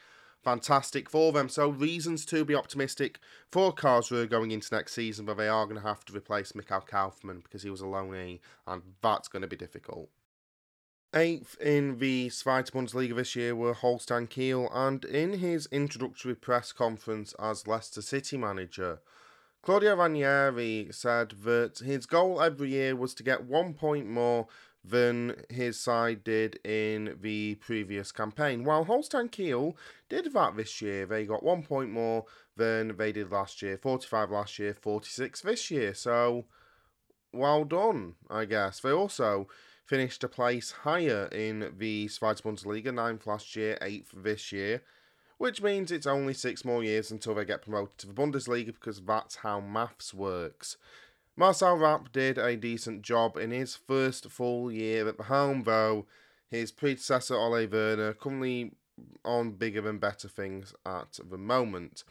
[0.44, 1.50] fantastic for them.
[1.50, 5.82] So reasons to be optimistic for Karlsruhe going into next season, but they are going
[5.82, 9.48] to have to replace Mikkel Kaufmann because he was a loanee, and that's going to
[9.48, 10.10] be difficult.
[11.16, 16.72] Eighth in the Zweite Bundesliga this year were Holstein Kiel, and in his introductory press
[16.72, 19.00] conference as Leicester City manager,
[19.62, 24.48] Claudio Ranieri said that his goal every year was to get one point more
[24.84, 28.66] than his side did in the previous campaign.
[28.66, 29.78] While Holstein Kiel
[30.10, 32.26] did that this year, they got one point more
[32.58, 35.94] than they did last year 45 last year, 46 this year.
[35.94, 36.46] So,
[37.32, 38.82] well done, I guess.
[38.82, 39.48] They also
[39.86, 44.82] finished a place higher in the Zweite Bundesliga, 9th last year, 8th this year.
[45.38, 49.02] Which means it's only six more years until they get promoted to the Bundesliga because
[49.02, 50.78] that's how maths works.
[51.36, 56.06] Marcel Rapp did a decent job in his first full year at the helm, though
[56.48, 58.74] his predecessor Ole Werner currently
[59.26, 62.04] on bigger and better things at the moment.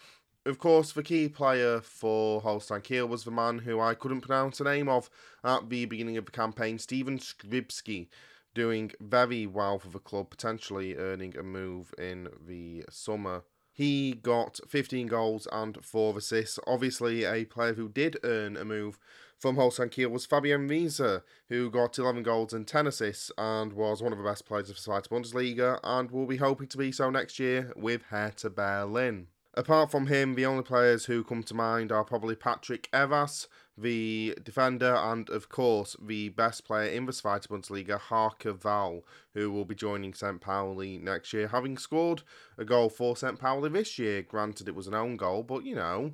[0.44, 4.58] Of course, the key player for Holstein Kiel was the man who I couldn't pronounce
[4.58, 5.08] the name of
[5.44, 8.08] at the beginning of the campaign, Steven Skrzybski,
[8.52, 13.44] doing very well for the club, potentially earning a move in the summer.
[13.72, 16.58] He got 15 goals and 4 assists.
[16.66, 18.98] Obviously, a player who did earn a move
[19.38, 21.00] from Holstein Kiel was Fabian Reese,
[21.48, 24.76] who got 11 goals and 10 assists and was one of the best players of
[24.76, 29.26] the Zweite Bundesliga and will be hoping to be so next year with Hertha Berlin.
[29.54, 34.36] Apart from him, the only players who come to mind are probably Patrick Erras, the
[34.42, 39.04] defender, and of course the best player in the Zweite Bundesliga, Hauke Wahl,
[39.34, 40.40] who will be joining St.
[40.40, 42.22] Pauli next year, having scored
[42.58, 43.38] a goal for St.
[43.38, 44.22] Pauli this year.
[44.22, 46.12] Granted, it was an own goal, but you know,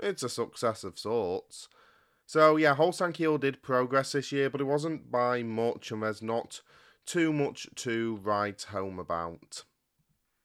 [0.00, 1.68] it's a success of sorts.
[2.26, 6.22] So yeah, Holstein Kiel did progress this year, but it wasn't by much, and there's
[6.22, 6.62] not
[7.06, 9.64] too much to write home about.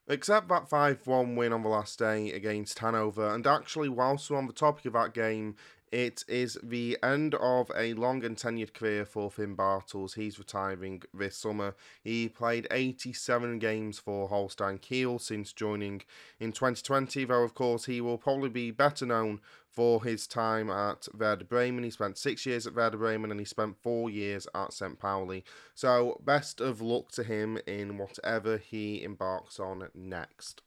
[0.08, 4.38] Except that 5 1 win on the last day against Hanover, and actually, whilst we're
[4.38, 5.56] on the topic of that game,
[5.92, 10.14] it is the end of a long and tenured career for Finn Bartels.
[10.14, 11.76] He's retiring this summer.
[12.04, 16.02] He played 87 games for Holstein Kiel since joining
[16.40, 21.08] in 2020, though, of course, he will probably be better known for his time at
[21.18, 21.84] Werder Bremen.
[21.84, 25.00] He spent six years at Werder Bremen and he spent four years at St.
[25.00, 25.44] Pauli.
[25.76, 30.62] So, best of luck to him in whatever he embarks on next.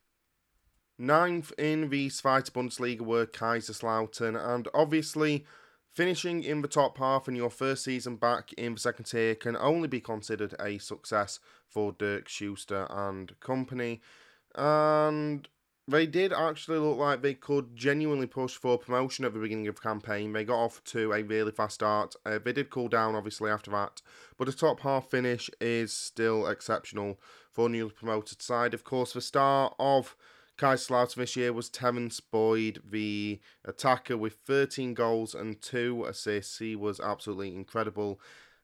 [1.03, 5.45] Ninth in the Zweite Bundesliga were Kaiserslautern, and obviously,
[5.93, 9.57] finishing in the top half in your first season back in the second tier can
[9.57, 14.01] only be considered a success for Dirk Schuster and company.
[14.55, 15.49] And
[15.89, 19.75] they did actually look like they could genuinely push for promotion at the beginning of
[19.75, 20.33] the campaign.
[20.33, 22.15] They got off to a really fast start.
[22.25, 24.03] Uh, they did cool down, obviously, after that,
[24.39, 27.19] but a top half finish is still exceptional
[27.51, 28.73] for a newly promoted side.
[28.73, 30.15] Of course, the star of
[30.63, 36.61] Kaiserslautern this year was Terrence Boyd, the attacker, with 13 goals and 2 assists.
[36.61, 38.21] He was absolutely incredible.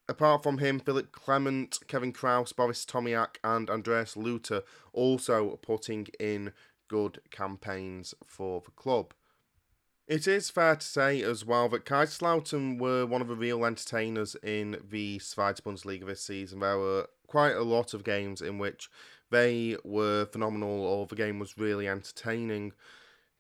[0.09, 6.53] Apart from him, Philipp Klement, Kevin Kraus, Boris Tomiak, and Andreas Luthe also putting in
[6.87, 9.13] good campaigns for the club.
[10.07, 14.37] It is fair to say as well that Kaiserslautern were one of the real entertainers
[14.37, 16.61] in the Zweite Bundesliga this season.
[16.61, 18.89] There were quite a lot of games in which
[19.31, 22.73] they were phenomenal or the game was really entertaining.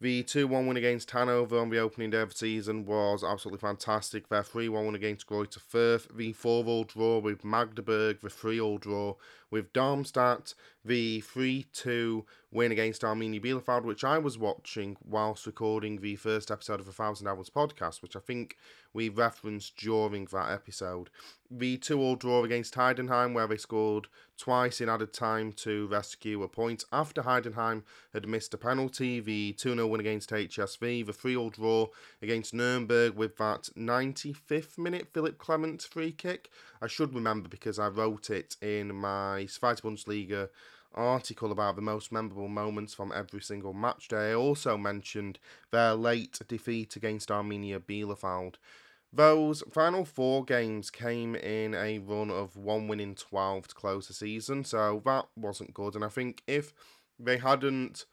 [0.00, 3.58] The 2 1 win against Hanover on the opening day of the season was absolutely
[3.58, 4.28] fantastic.
[4.28, 8.56] Their 3 1 win against Greuther Fürth, the 4 0 draw with Magdeburg, the 3
[8.56, 9.14] 0 draw
[9.50, 16.00] with Darmstadt, the 3 2 win against Arminia Bielefeld, which I was watching whilst recording
[16.00, 18.56] the first episode of the Thousand Hours podcast, which I think
[18.94, 21.10] we referenced during that episode.
[21.50, 26.42] The 2 all draw against Heidenheim, where they scored twice in added time to rescue
[26.42, 27.82] a point after Heidenheim
[28.12, 29.20] had missed a penalty.
[29.20, 31.88] The 2 0 win against HSV, the 3 all draw
[32.22, 36.50] against Nuremberg with that 95th minute Philipp Klement free kick.
[36.80, 40.48] I should remember because I wrote it in my Zweite Bundesliga
[40.94, 44.30] article about the most memorable moments from every single match day.
[44.30, 45.38] I also mentioned
[45.70, 48.56] their late defeat against Arminia Bielefeld.
[49.12, 54.08] Those final four games came in a run of one win in 12 to close
[54.08, 55.94] the season, so that wasn't good.
[55.94, 56.74] And I think if
[57.18, 58.04] they hadn't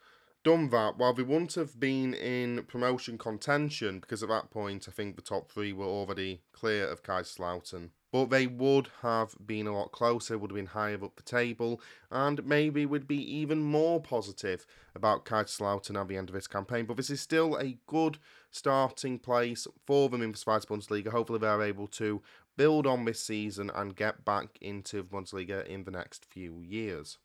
[0.43, 4.91] done that, while they wouldn't have been in promotion contention, because at that point I
[4.91, 9.77] think the top three were already clear of Kaiserslautern but they would have been a
[9.77, 13.99] lot closer, would have been higher up the table, and maybe would be even more
[13.99, 16.85] positive about Kaiserslautern at the end of this campaign.
[16.85, 18.17] But this is still a good
[18.51, 21.09] starting place for them in the Zweite Bundesliga.
[21.09, 22.21] Hopefully, they're able to
[22.55, 27.17] build on this season and get back into the Bundesliga in the next few years.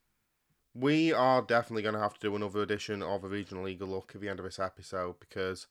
[0.75, 4.21] We are definitely going to have to do another edition of a Regionalliga look at
[4.21, 5.69] the end of this episode because,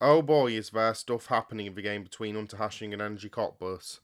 [0.00, 3.98] oh boy, is there stuff happening in the game between Unterhaching and Energie Cottbus.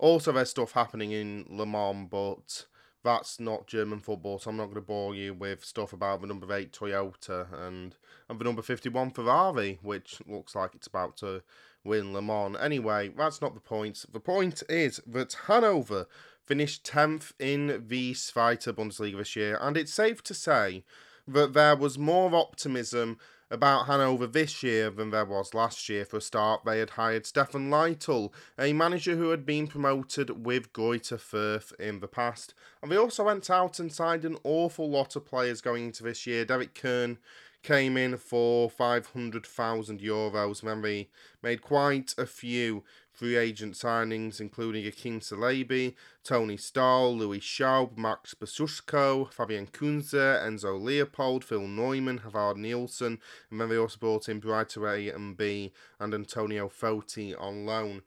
[0.00, 2.64] Also, there's stuff happening in Le Mans, but
[3.04, 6.26] that's not German football, so I'm not going to bore you with stuff about the
[6.26, 7.94] number 8 Toyota and,
[8.26, 11.42] and the number 51 Ferrari, which looks like it's about to
[11.84, 12.56] win Le Mans.
[12.58, 14.06] Anyway, that's not the point.
[14.10, 16.06] The point is that Hanover
[16.46, 20.82] finished 10th in the Zweite Bundesliga this year, and it's safe to say
[21.28, 23.18] that there was more optimism
[23.50, 26.04] about Hanover this year than there was last year.
[26.04, 30.72] For a start, they had hired Stefan Leitl, a manager who had been promoted with
[30.72, 32.54] Greuther Fürth in the past.
[32.82, 36.26] And they also went out and signed an awful lot of players going into this
[36.26, 36.44] year.
[36.44, 37.18] Derrick Köhn
[37.62, 40.62] came in for 500,000 euros.
[40.62, 41.08] Then they
[41.42, 42.84] made quite a few
[43.20, 45.94] free agent signings, including Ekin Çelebi,
[46.24, 53.18] Tony Stahl, Louis Schaub, Max Besuschkow, Fabian Kunze, Enzo Leopold, Phil Neumann, Havard Nielsen,
[53.50, 58.00] and then they also brought in Bright Arrey-Mbi and Antonio Foti on loan.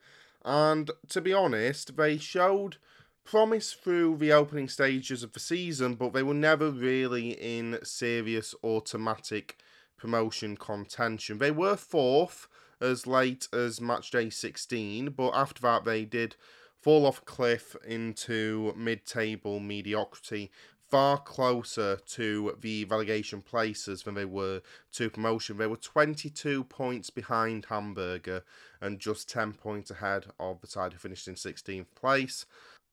[0.44, 2.78] And to be honest, they showed
[3.22, 8.52] promise through the opening stages of the season, but they were never really in serious
[8.64, 9.58] automatic
[9.96, 11.38] promotion contention.
[11.38, 12.48] They were fourth
[12.84, 16.36] as late as match day 16, but after that they did
[16.80, 20.50] fall off cliff into mid table mediocrity,
[20.90, 24.60] far closer to the relegation places than they were
[24.92, 25.56] to promotion.
[25.56, 28.44] They were 22 points behind Hamburger
[28.80, 32.44] and just 10 points ahead of the side who finished in 16th place.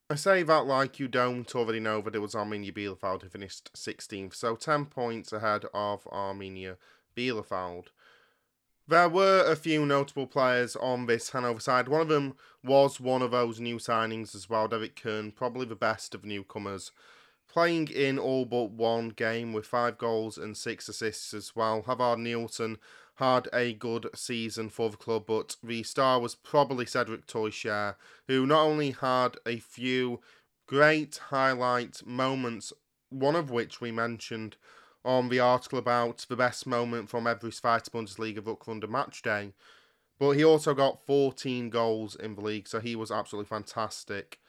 [0.09, 3.71] I say that like you don't already know that it was Arminia Bielefeld who finished
[3.73, 6.77] 16th, so 10 points ahead of Arminia
[7.15, 7.87] Bielefeld.
[8.91, 11.87] There were a few notable players on this Hanover side.
[11.87, 15.77] One of them was one of those new signings as well, Derrick Köhn, probably the
[15.77, 16.91] best of newcomers,
[17.47, 21.83] playing in all but one game with five goals and six assists as well.
[21.83, 22.79] Havard Nielsen
[23.15, 27.95] had a good season for the club, but the star was probably Cedric Teuchert,
[28.27, 30.19] who not only had a few
[30.67, 32.73] great highlight moments,
[33.09, 34.57] one of which we mentioned
[35.03, 39.53] on the article about the best moment from every Zweite Bundesliga Rückrunde match day,
[40.19, 44.39] but he also got 14 goals in the league, so he was absolutely fantastic.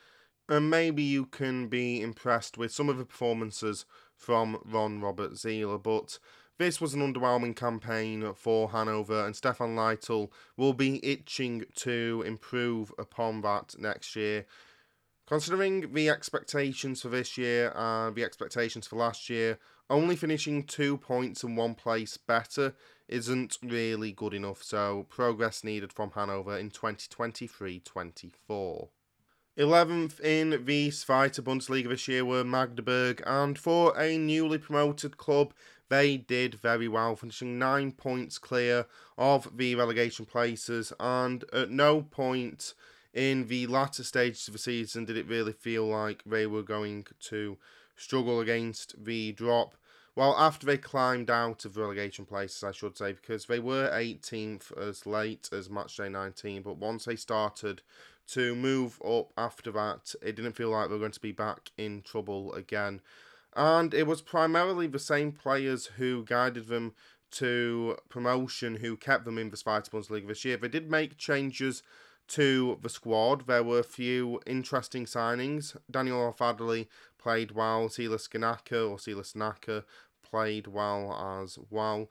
[0.48, 5.82] And maybe you can be impressed with some of the performances from Ron Robert Zieler,
[5.82, 6.18] but
[6.58, 12.92] this was an underwhelming campaign for Hanover, and Stefan Leitl will be itching to improve
[12.98, 14.46] upon that next year.
[15.26, 19.58] Considering the expectations for this year and the expectations for last year,
[19.90, 22.74] only finishing two points and one place better
[23.08, 28.88] isn't really good enough, so progress needed from Hanover in 2023 24.
[29.58, 35.52] 11th in the Zweite Bundesliga this year were Magdeburg, and for a newly promoted club,
[35.90, 38.86] they did very well, finishing nine points clear
[39.18, 42.72] of the relegation places, and at no point
[43.12, 47.06] in the latter stages of the season did it really feel like they were going
[47.20, 47.58] to
[47.96, 49.74] struggle against the drop.
[50.14, 54.76] Well, after they climbed out of relegation places, I should say, because they were 18th
[54.76, 57.80] as late as match day 19, but once they started
[58.28, 61.70] to move up after that, it didn't feel like they were going to be back
[61.78, 63.00] in trouble again.
[63.54, 66.94] And it was primarily the same players who guided them
[67.32, 70.56] to promotion who kept them in the Zweite Bundesliga this year.
[70.58, 71.82] They did make changes
[72.28, 73.46] to the squad.
[73.46, 75.76] There were a few interesting signings.
[75.90, 76.32] Daniel Al
[77.22, 77.88] played well.
[77.88, 79.84] Silas Ganaka or Silas Gnaka
[80.22, 82.08] played well as well.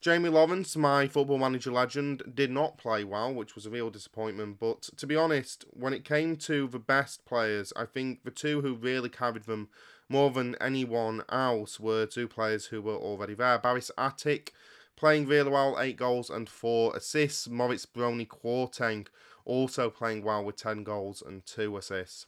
[0.00, 4.60] Jamie Lawrence, my football manager legend, did not play well, which was a real disappointment.
[4.60, 8.60] But to be honest, when it came to the best players, I think the two
[8.60, 9.70] who really carried them
[10.10, 13.58] more than anyone else were two players who were already there.
[13.58, 14.50] Baris Atik
[14.94, 17.48] playing really well, 8 goals and 4 assists.
[17.48, 19.06] Moritz-Broni Kwarteng
[19.46, 22.26] also playing well with 10 goals and 2 assists.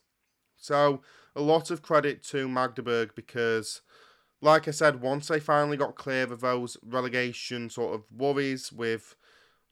[0.57, 1.03] So,
[1.35, 3.83] a lot of credit to Magdeburg because
[4.41, 9.17] like I said, once they finally got clear of those relegation sort of worries with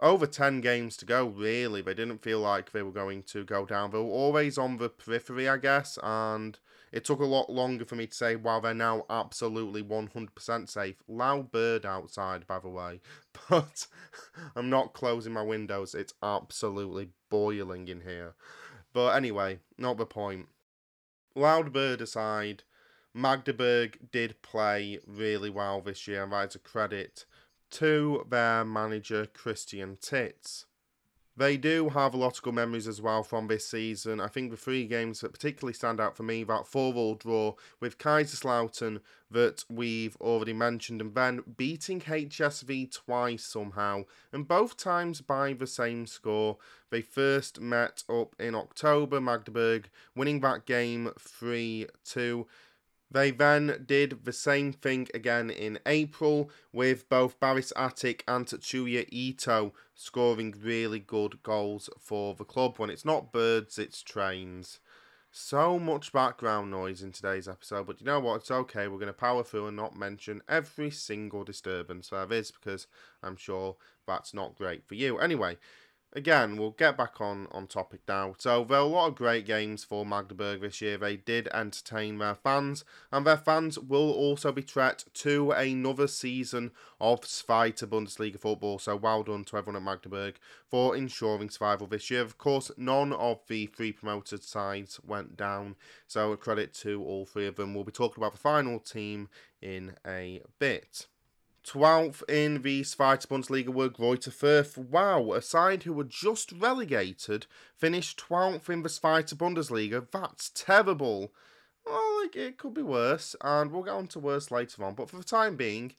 [0.01, 3.65] over 10 games to go, really, they didn't feel like they were going to go
[3.65, 3.91] down.
[3.91, 6.59] They were always on the periphery, I guess, and
[6.93, 10.97] it took a lot longer for me to say, well, they're now absolutely 100% safe.
[11.07, 13.01] Loud bird outside, by the way,
[13.51, 13.87] but
[14.57, 15.95] I'm not closing my windows.
[15.95, 18.35] It's absolutely boiling in here.
[18.93, 20.49] But anyway, not the point.
[21.35, 22.63] Loud bird aside,
[23.13, 27.25] Magdeburg did play really well this year, and that's a credit
[27.71, 30.67] to their manager Christian Titz.
[31.37, 34.21] They do have a lot of good memories as well from this season.
[34.21, 37.55] I think the three games that particularly stand out for me, that 4 all draw
[37.81, 39.01] with Kaiserslautern
[39.33, 45.67] that we've already mentioned, and then beating HSV twice somehow, and both times by the
[45.67, 46.57] same score.
[46.91, 52.47] They first met up in October, Magdeburg winning that game 3 2.
[53.11, 59.07] They then did the same thing again in April with both Baris Atik and Tatsuya
[59.11, 62.79] Ito scoring really good goals for the club.
[62.79, 64.81] When it's not birds, it's trains.
[65.37, 68.37] So much background noise in today's episode, but you know what?
[68.37, 68.87] It's okay.
[68.87, 72.87] We're going to power through and not mention every single disturbance there is because
[73.21, 73.75] I'm sure
[74.07, 75.19] that's not great for you.
[75.19, 75.57] Anyway,
[76.15, 78.35] again, we'll get back on, on topic now.
[78.39, 80.97] So, there are a lot of great games for Magdeburg this year.
[80.97, 86.71] They did entertain their fans, and their fans will also be treated to another season
[87.01, 88.79] of Zweite Bundesliga football.
[88.79, 90.37] So, well done to everyone at Magdeburg
[90.69, 92.23] for ensuring survival this year.
[92.23, 97.27] Of course, none of the three promoted sides went down, so a credit to all
[97.27, 97.75] three of them.
[97.75, 99.29] We'll be talking about the final team
[99.61, 101.07] in a bit.
[101.65, 104.77] 12th in the Zweite Bundesliga were Greuther Fürth.
[104.77, 107.47] Wow, a side who were just relegated
[107.77, 110.07] finished 12th in the Zweite Bundesliga.
[110.11, 111.33] That's terrible.
[111.87, 114.95] Well, it could be worse, and we'll get on to worse later on.
[114.95, 115.95] But for the time being,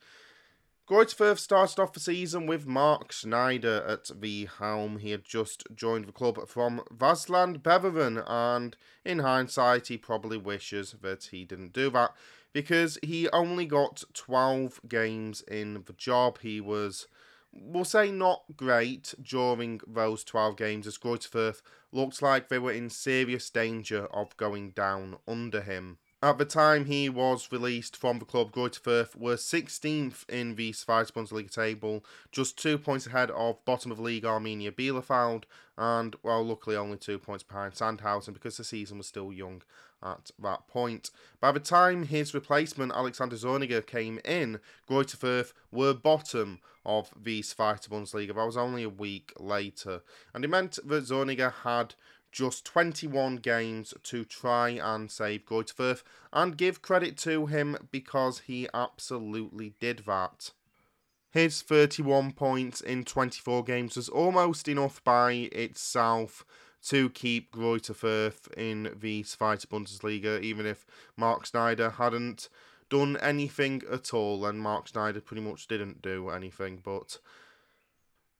[0.88, 4.98] Greuther Fürth started off the season with Marc Schneider at the helm.
[4.98, 10.94] He had just joined the club from Waasland Beveren, and in hindsight, he probably wishes
[11.02, 12.14] that he didn't do that
[12.56, 16.38] because he only got 12 games in the job.
[16.38, 17.06] He was,
[17.52, 21.60] we'll say, not great during those 12 games as Greuther Fürth
[21.92, 25.98] looked like they were in serious danger of going down under him.
[26.22, 30.72] At the time he was released from the club, Greuther Fürth were 16th in the
[30.72, 35.44] Zweite Bundesliga table, just two points ahead of bottom of league Arminia Bielefeld,
[35.76, 39.60] and, well, luckily only two points behind Sandhausen because the season was still young
[40.02, 41.10] at that point.
[41.38, 47.42] By the time his replacement, Alexander Zorniger, came in, Greuther Fürth were bottom of the
[47.42, 48.28] Zweite Bundesliga.
[48.28, 50.02] That was only a week later.
[50.32, 51.94] And it meant that Zorniger had
[52.32, 56.02] just 21 games to try and save Fürth,
[56.32, 60.52] and give credit to him because he absolutely did that.
[61.30, 66.44] His 31 points in 24 games was almost enough by itself
[66.88, 72.48] to keep Greuther Fürth in the Zweite Bundesliga, even if Marc Schneider hadn't
[72.88, 76.80] done anything at all, and Marc Schneider pretty much didn't do anything.
[76.84, 77.18] But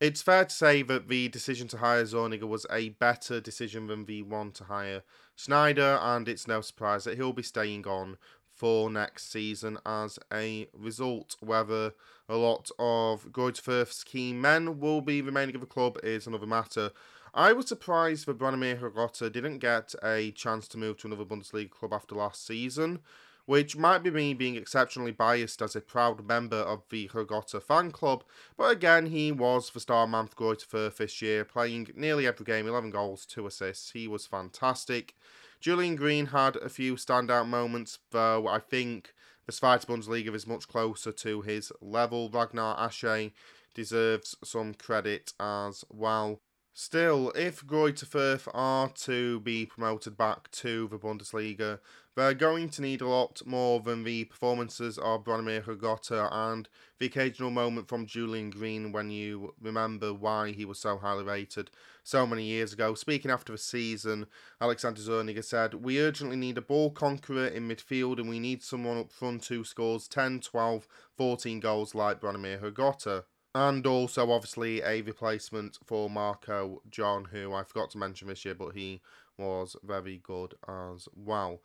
[0.01, 4.05] it's fair to say that the decision to hire Zorniger was a better decision than
[4.05, 5.03] the one to hire
[5.35, 8.17] Schneider, and it's no surprise that he'll be staying on
[8.55, 11.37] for next season as a result.
[11.41, 11.93] Whether
[12.29, 16.91] a lot of Fürth's key men will be remaining of the club is another matter.
[17.35, 21.71] I was surprised that Branimir Hrgota didn't get a chance to move to another Bundesliga
[21.71, 23.01] club after last season,
[23.47, 27.91] which might be me being exceptionally biased as a proud member of the Hrgota fan
[27.91, 28.23] club,
[28.57, 32.45] but again, he was the star man for Greuther Fürth this year, playing nearly every
[32.45, 33.93] game, 11 goals, 2 assists.
[33.93, 35.15] He was fantastic.
[35.61, 39.15] Julian Green had a few standout moments, though I think
[39.47, 42.29] the Zweite Bundesliga is much closer to his level.
[42.29, 43.33] Ragnar Ache
[43.75, 46.41] deserves some credit as well.
[46.75, 51.79] Still, if Greuther Fürth are to be promoted back to the Bundesliga,
[52.17, 56.67] they're going to need a lot more than the performances of Branimir Hrgota and
[56.99, 61.71] the occasional moment from Julian Green when you remember why he was so highly rated
[62.03, 62.95] so many years ago.
[62.95, 64.27] Speaking after the season,
[64.63, 68.97] Alexander Zorniger said, We urgently need a ball conqueror in midfield and we need someone
[68.97, 70.89] up front who scores 10, 12,
[71.19, 77.63] 14 goals like Branimir Hrgota and also obviously a replacement for Marco John, who I
[77.65, 79.03] forgot to mention this year, but he
[79.39, 81.61] was very good as well.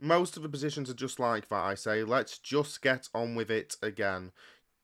[0.00, 2.04] Most of the positions are just like that, I say.
[2.04, 4.32] Let's just get on with it again.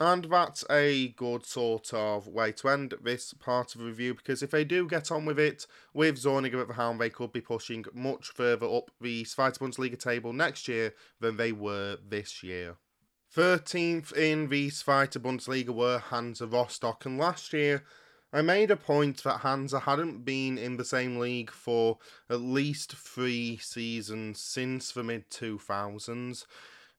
[0.00, 4.42] And that's a good sort of way to end this part of the review because
[4.42, 7.40] if they do get on with it with Zorniger at the helm, they could be
[7.40, 12.76] pushing much further up the Zweite Bundesliga table next year than they were this year.
[13.36, 17.84] 13th in the Zweite Bundesliga were Hansa Rostock, and last year
[18.34, 22.96] I made a point that Hansa hadn't been in the same league for at least
[22.96, 26.44] three seasons since the mid 2000s.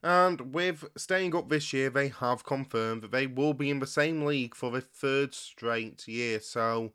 [0.01, 3.86] And with staying up this year, they have confirmed that they will be in the
[3.86, 6.39] same league for the third straight year.
[6.39, 6.93] So,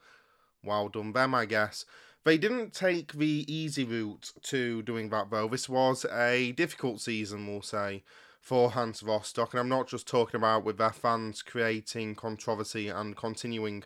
[0.64, 1.84] well done them, I guess.
[2.24, 5.48] They didn't take the easy route to doing that, though.
[5.48, 8.04] This was a difficult season, we'll say
[8.40, 13.14] for Hansa Rostock, and I'm not just talking about with their fans creating controversy and
[13.14, 13.84] continuing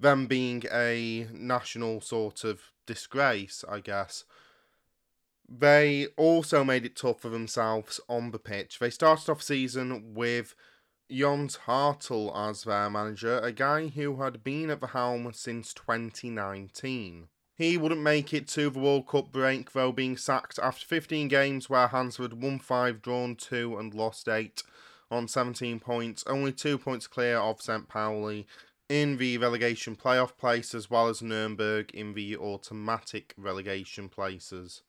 [0.00, 4.24] them being a national sort of disgrace, I guess.
[5.48, 8.78] They also made it tough for themselves on the pitch.
[8.78, 10.54] They started off season with
[11.10, 17.28] Jens Härtel as their manager, a guy who had been at the helm since 2019.
[17.56, 21.70] He wouldn't make it to the World Cup break, though being sacked after 15 games
[21.70, 24.62] where Hansford won 5, drawn 2, and lost 8
[25.10, 27.86] on 17 points, only 2 points clear of St.
[27.86, 28.46] Pauli
[28.88, 34.82] in the relegation playoff place, as well as Nuremberg in the automatic relegation places.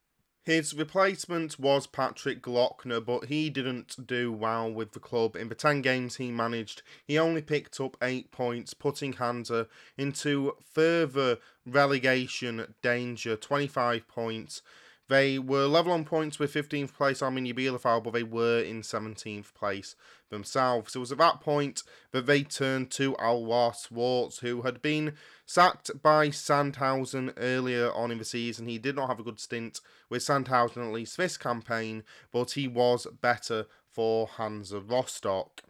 [0.43, 5.35] His replacement was Patrick Glöckner, but he didn't do well with the club.
[5.35, 9.67] In the 10 games he managed, he only picked up 8 points, putting Hansa
[9.97, 14.61] into further relegation danger 25 points.
[15.07, 19.51] They were level on points with 15th place Arminia Bielefeld, but they were in 17th
[19.55, 19.95] place
[20.29, 20.95] themselves.
[20.95, 25.13] It was at that point that they turned to Alois Schwartz, who had been
[25.45, 28.67] sacked by Sandhausen earlier on in the season.
[28.67, 32.67] He did not have a good stint with Sandhausen, at least this campaign, but he
[32.67, 35.61] was better for Hansa Rostock.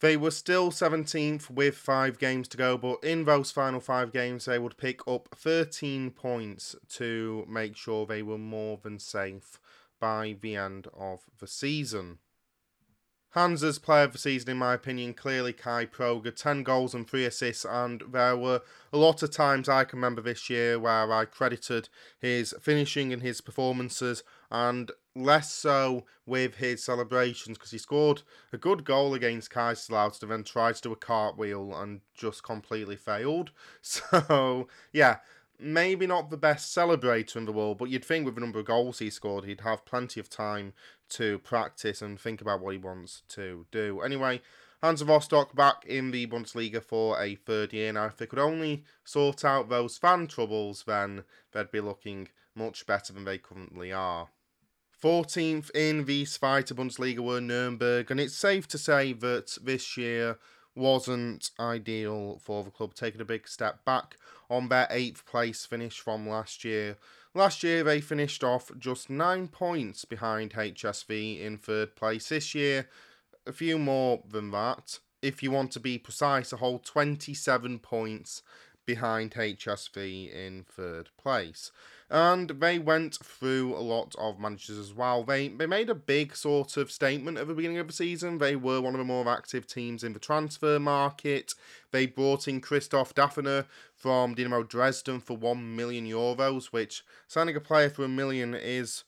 [0.00, 4.46] They were still 17th with five games to go, but in those final five games,
[4.46, 9.60] they would pick up 13 points to make sure they were more than safe
[10.00, 12.18] by the end of the season.
[13.34, 17.24] Hansa's player of the season, in my opinion, clearly Kai Pröger, 10 goals and 3
[17.24, 18.62] assists, and there were
[18.92, 23.22] a lot of times I can remember this year where I credited his finishing and
[23.22, 28.22] his performances, and less so with his celebrations because he scored
[28.52, 32.96] a good goal against Kaiserslautern and then tried to do a cartwheel and just completely
[32.96, 33.50] failed.
[33.82, 35.18] So, yeah,
[35.58, 38.66] maybe not the best celebrator in the world, but you'd think with the number of
[38.66, 40.72] goals he scored, he'd have plenty of time
[41.10, 44.00] to practice and think about what he wants to do.
[44.00, 44.40] Anyway,
[44.82, 48.06] Hansa Rostock back in the Bundesliga for a third year now.
[48.06, 53.12] If they could only sort out those fan troubles, then they'd be looking much better
[53.12, 54.28] than they currently are.
[55.02, 60.38] 14th in the Zweite Bundesliga were Nuremberg, and it's safe to say that this year
[60.74, 64.16] wasn't ideal for the club, taking a big step back
[64.48, 66.96] on their eighth place finish from last year.
[67.32, 72.28] Last year, they finished off just nine points behind HSV in third place.
[72.28, 72.88] This year,
[73.46, 74.98] a few more than that.
[75.22, 78.42] If you want to be precise, a whole 27 points
[78.84, 81.70] behind HSV in third place.
[82.10, 85.22] And they went through a lot of managers as well.
[85.22, 88.38] They they made a big sort of statement at the beginning of the season.
[88.38, 91.54] They were one of the more active teams in the transfer market.
[91.92, 97.60] They brought in Christoph Daffner from Dynamo Dresden for 1 million euros, which signing a
[97.60, 99.04] player for a million is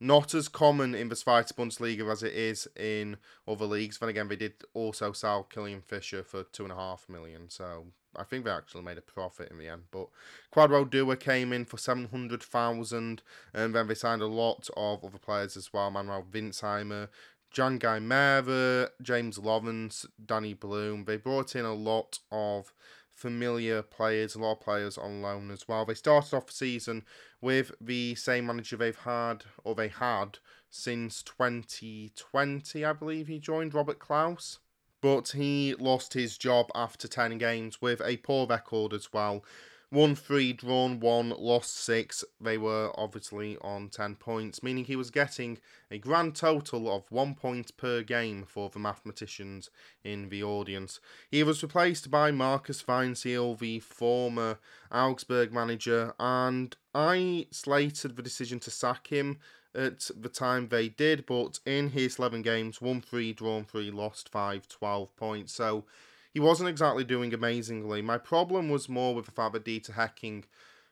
[0.00, 3.98] not as common in the Zweite Bundesliga as it is in other leagues.
[3.98, 7.86] Then again, they did also sell Kilian Fischer for two and a half million, so
[8.16, 9.84] I think they actually made a profit in the end.
[9.90, 10.08] But
[10.54, 13.22] Kwadwo Duah came in for 700,000,
[13.54, 17.08] and then they signed a lot of other players as well Manuel Wintzheimer,
[17.50, 21.04] Jan Gyamerah, James Lawrence, Danny Blum.
[21.04, 22.72] They brought in a lot of
[23.14, 25.84] familiar players, a lot of players on loan as well.
[25.84, 27.04] They started off the season
[27.40, 30.38] with the same manager they've had, or they had,
[30.70, 34.58] since 2020, I believe he joined, Robert Klauß
[35.02, 39.44] but he lost his job after 10 games with a poor record as well.
[39.90, 42.24] Won three, drawn one, lost six.
[42.40, 45.58] They were obviously on 10 points, meaning he was getting
[45.90, 49.68] a grand total of one point per game for the mathematicians
[50.02, 50.98] in the audience.
[51.30, 54.58] He was replaced by Markus Weinzierl, the former
[54.90, 59.40] Augsburg manager, and I slated the decision to sack him
[59.74, 64.28] at the time they did, but in his 11 games, won 3, drawn 3, lost
[64.28, 65.52] 5, 12 points.
[65.52, 65.84] So
[66.32, 68.02] he wasn't exactly doing amazingly.
[68.02, 70.44] My problem was more with the fact that Dieter Hecking,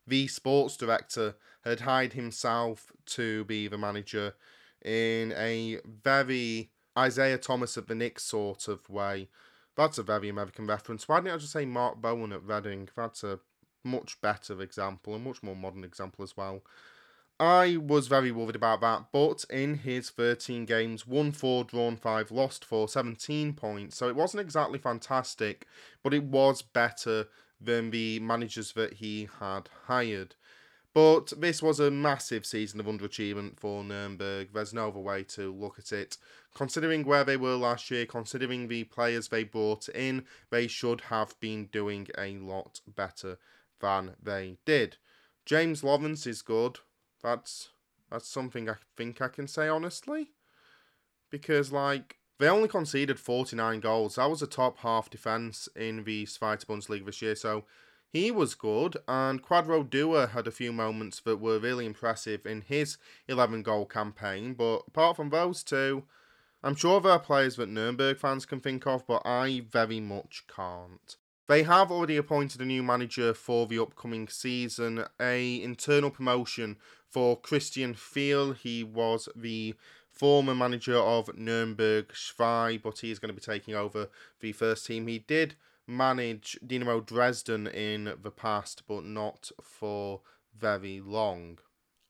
[0.06, 4.34] the sports director, had hired himself to be the manager
[4.84, 9.28] in a very Isaiah Thomas of the Knicks sort of way.
[9.76, 11.08] That's a very American reference.
[11.08, 12.88] Why didn't I just say Mark Bowen at Reading?
[12.96, 13.40] That's a
[13.84, 16.62] much better example, a much more modern example as well.
[17.40, 22.30] I was very worried about that, but in his 13 games, won 4, drawn 5,
[22.30, 23.96] lost 4, 17 points.
[23.96, 25.66] So it wasn't exactly fantastic,
[26.02, 27.28] but it was better
[27.58, 30.34] than the managers that he had hired.
[30.92, 34.48] But this was a massive season of underachievement for Nuremberg.
[34.52, 36.18] There's no other way to look at it.
[36.54, 41.40] Considering where they were last year, considering the players they brought in, they should have
[41.40, 43.38] been doing a lot better
[43.80, 44.98] than they did.
[45.46, 46.80] James Lawrence is good.
[47.22, 47.70] That's
[48.10, 50.30] that's something I think I can say honestly.
[51.30, 54.14] Because like they only conceded 49 goals.
[54.14, 57.64] That was a top half defence in the Zweite Bundesliga this year, so
[58.12, 58.96] he was good.
[59.06, 62.96] And Kwadwo Duah had a few moments that were really impressive in his
[63.28, 64.54] 11 goal campaign.
[64.54, 66.04] But apart from those two,
[66.62, 70.44] I'm sure there are players that Nuremberg fans can think of, but I very much
[70.48, 71.16] can't.
[71.50, 76.76] They have already appointed a new manager for the upcoming season, a internal promotion
[77.08, 78.56] for Cristian Fiél.
[78.56, 79.74] He was the
[80.12, 84.86] former manager of Nuremberg Schwei, but he is going to be taking over the first
[84.86, 85.08] team.
[85.08, 85.56] He did
[85.88, 90.20] manage Dynamo Dresden in the past, but not for
[90.56, 91.58] very long.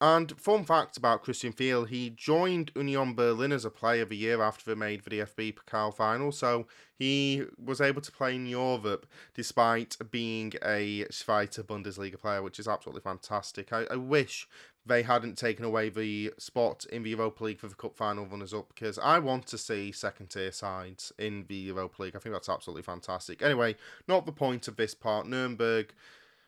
[0.03, 4.17] And fun fact about Cristian Fiél, he joined Union Berlin as a player of the
[4.17, 6.67] year after they made the DFB Pokal final, so
[6.99, 12.67] he was able to play in Europe despite being a Zweite Bundesliga player, which is
[12.67, 13.75] absolutely fantastic.
[13.75, 14.49] I, I wish
[14.87, 18.55] they hadn't taken away the spot in the Europa League for the cup final runners
[18.55, 22.17] up because I want to see second tier sides in the Europa League.
[22.17, 23.43] I think that's absolutely fantastic.
[23.43, 23.77] Anyway,
[24.09, 25.27] not the point of this part.
[25.27, 25.93] Nuremberg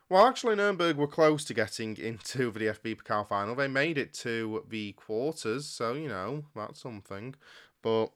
[0.08, 3.54] well, actually, Nuremberg were close to getting into the DFB Pokal final.
[3.54, 7.34] They made it to the quarters, so you know that's something.
[7.82, 8.12] But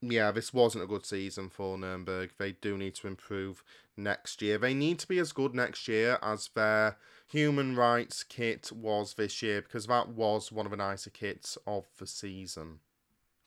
[0.00, 2.30] yeah, this wasn't a good season for Nuremberg.
[2.38, 3.64] They do need to improve
[3.96, 4.58] next year.
[4.58, 9.42] They need to be as good next year as their human rights kit was this
[9.42, 12.80] year because that was one of the nicer kits of the season.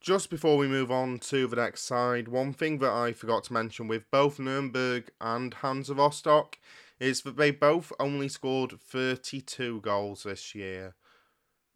[0.01, 3.53] Just before we move on to the next side, one thing that I forgot to
[3.53, 6.57] mention with both Nuremberg and Hansa Rostock
[7.01, 10.93] is that they both only scored 32 goals this year.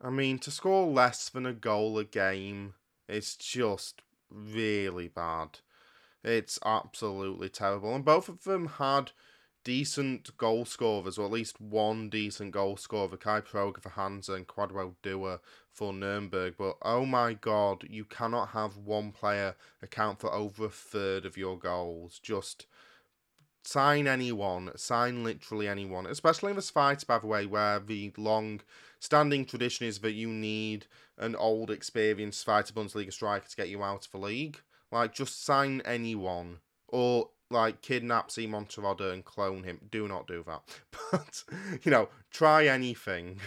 [0.01, 2.75] I mean, to score less than a goal a game
[3.09, 5.59] is just really bad.
[6.23, 7.95] It's absolutely terrible.
[7.95, 9.13] And both of them had
[9.63, 14.47] decent goal scorers, or at least one decent goal scorer, Kai Pröger for Hansa and
[14.47, 15.39] Kwadwo Duah
[15.71, 16.53] for Nuremberg.
[16.55, 21.35] But oh my god, you cannot have one player account for over a third of
[21.35, 22.19] your goals.
[22.19, 22.67] Just
[23.67, 28.61] sign anyone, sign literally anyone, especially in this fight, by the way, where the long
[28.99, 30.85] standing tradition is that you need
[31.17, 34.59] an old, experienced fighter Bundesliga striker to get you out of the league.
[34.91, 36.59] Like, just sign anyone.
[36.87, 39.79] Or, like, kidnap Simon Terodde and clone him.
[39.91, 40.61] Do not do that.
[41.11, 41.43] But,
[41.83, 43.39] you know, try anything.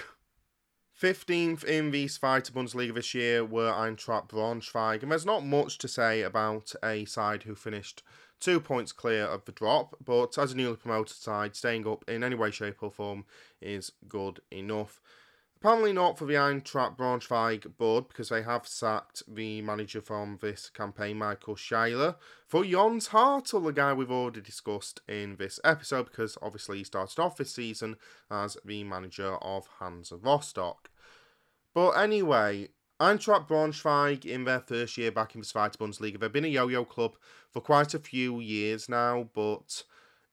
[1.00, 5.88] 15th in the Zweite Bundesliga this year were Eintracht Braunschweig, and there's not much to
[5.88, 8.02] say about a side who finished
[8.40, 12.22] two points clear of the drop, but as a newly promoted side, staying up in
[12.22, 13.24] any way, shape, or form
[13.60, 15.00] is good enough.
[15.60, 20.70] Apparently not for the Eintracht Braunschweig board because they have sacked the manager from this
[20.70, 22.14] campaign, Michael Schiele,
[22.46, 27.20] for Jens Härtel, the guy we've already discussed in this episode because obviously he started
[27.20, 27.96] off this season
[28.30, 30.90] as the manager of Hansa Rostock.
[31.74, 32.68] But anyway,
[33.00, 36.84] Eintracht Braunschweig, in their first year back in the Zweite Bundesliga, they've been a yo-yo
[36.84, 37.16] club
[37.48, 39.84] for quite a few years now, but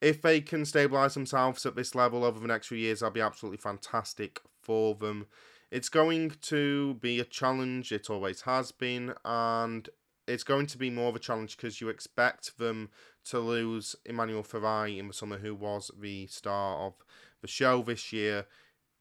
[0.02, 3.22] if they can stabilise themselves at this level over the next few years, that'll be
[3.22, 5.28] absolutely fantastic for them.
[5.70, 9.88] It's going to be a challenge, it always has been, and
[10.28, 12.90] it's going to be more of a challenge because you expect them
[13.26, 16.94] to lose Immanuel Pherai in the summer, who was the star of
[17.42, 18.48] the show this year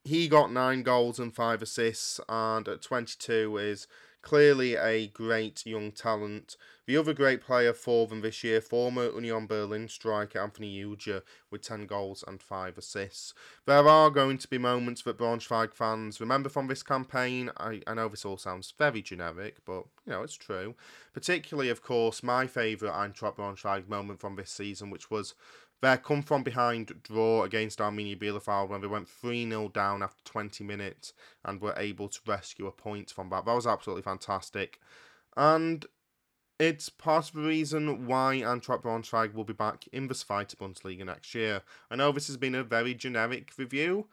[0.05, 3.86] he got nine goals and five assists, and at 22 is
[4.24, 6.57] clearly a great young talent.
[6.86, 11.62] The other great player for them this year, former Union Berlin striker Anthony Ujah, with
[11.62, 13.32] 10 goals and 5 assists.
[13.66, 17.50] There are going to be moments that Braunschweig fans remember from this campaign.
[17.57, 20.74] I, I know this all sounds very generic, but, you know, it's true.
[21.14, 25.34] Particularly, of course, my favourite Eintracht Braunschweig moment from this season, which was
[25.82, 30.22] their come from behind draw against Arminia Bielefeld when they went 3 0 down after
[30.24, 31.12] 20 minutes
[31.44, 33.44] and were able to rescue a point from that.
[33.44, 34.80] That was absolutely fantastic.
[35.36, 35.84] And
[36.58, 41.04] it's part of the reason why Eintracht Braunschweig will be back in the Zweite Bundesliga
[41.04, 41.62] next year.
[41.90, 44.06] I know this has been a very generic review,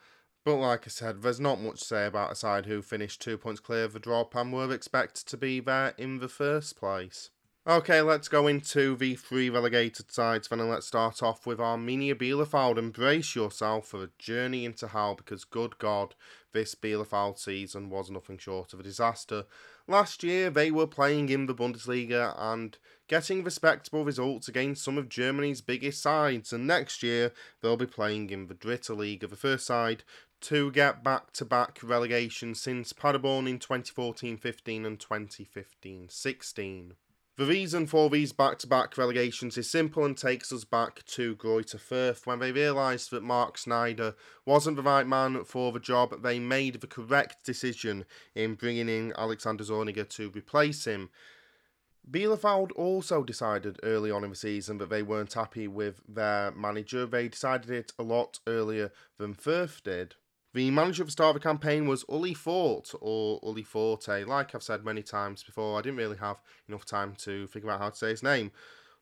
[0.44, 3.38] but like I said, there's not much to say about a side who finished two
[3.38, 7.30] points clear of the drop and were expected to be there in the first place.
[7.68, 12.16] Okay, let's go into the three relegated sides then, and let's start off with Arminia
[12.16, 12.80] Bielefeld.
[12.80, 16.16] Embrace yourself for a journey into hell because, good God,
[16.54, 19.46] this Bielefeld season was nothing short of a disaster.
[19.88, 25.08] Last year, they were playing in the Bundesliga and getting respectable results against some of
[25.08, 27.32] Germany's biggest sides, and next year,
[27.62, 30.04] they'll be playing in the Dritte Liga, the first side
[30.42, 36.94] to get back to back relegation since Paderborn in 2014 15 and 2015 16.
[37.42, 41.36] The reason for these back to back relegations is simple and takes us back to
[41.38, 42.28] Greuther Fürth.
[42.28, 44.14] When they realised that Marc Schneider
[44.46, 49.12] wasn't the right man for the job, they made the correct decision in bringing in
[49.18, 51.10] Alexander Zorniger to replace him.
[52.08, 57.08] Bielefeld also decided early on in the season that they weren't happy with their manager.
[57.08, 60.14] They decided it a lot earlier than Fürth did.
[60.54, 64.26] The manager of the start of the campaign was Uli Fort, or Uli Forte.
[64.26, 67.80] Like I've said many times before, I didn't really have enough time to figure out
[67.80, 68.52] how to say his name.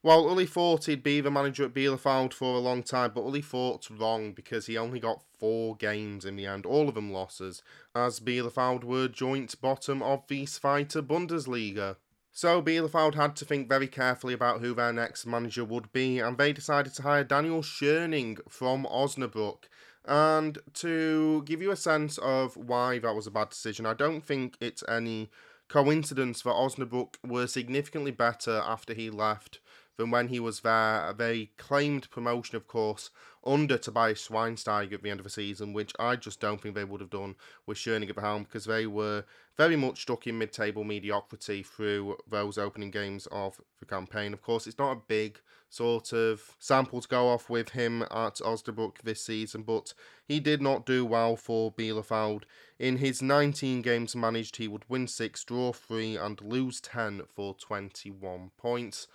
[0.01, 3.89] While Uli Forte'd be the manager at Bielefeld for a long time, but Uli Fort's
[3.89, 7.63] wrong because he only got four games in the end, all of them losses,
[7.95, 11.95] as Bielefeld were joint bottom of the Zweite Bundesliga.
[12.31, 16.37] So Bielefeld had to think very carefully about who their next manager would be, and
[16.37, 19.63] they decided to hire Daniel Scherning from Osnabrück.
[20.05, 24.21] And to give you a sense of why that was a bad decision, I don't
[24.21, 25.29] think it's any
[25.67, 29.59] coincidence that Osnabrück were significantly better after he left
[29.97, 31.13] than when he was there.
[31.15, 33.11] They claimed promotion, of course,
[33.49, 36.83] under Tobias Schweinsteiger at the end of the season, which I just don't think they
[36.83, 37.35] would have done
[37.65, 39.25] with Scherning at the helm because they were
[39.57, 44.33] very much stuck in mid table mediocrity through those opening games of the campaign.
[44.33, 45.39] Of course, it's not a big
[45.71, 49.95] sort of sample to go off with him at Osnabrück this season, but
[50.27, 52.43] he did not do well for Bielefeld.
[52.77, 57.55] In his 19 games managed, he would win 6, draw 3, and lose 10 for
[57.55, 59.07] 21 points.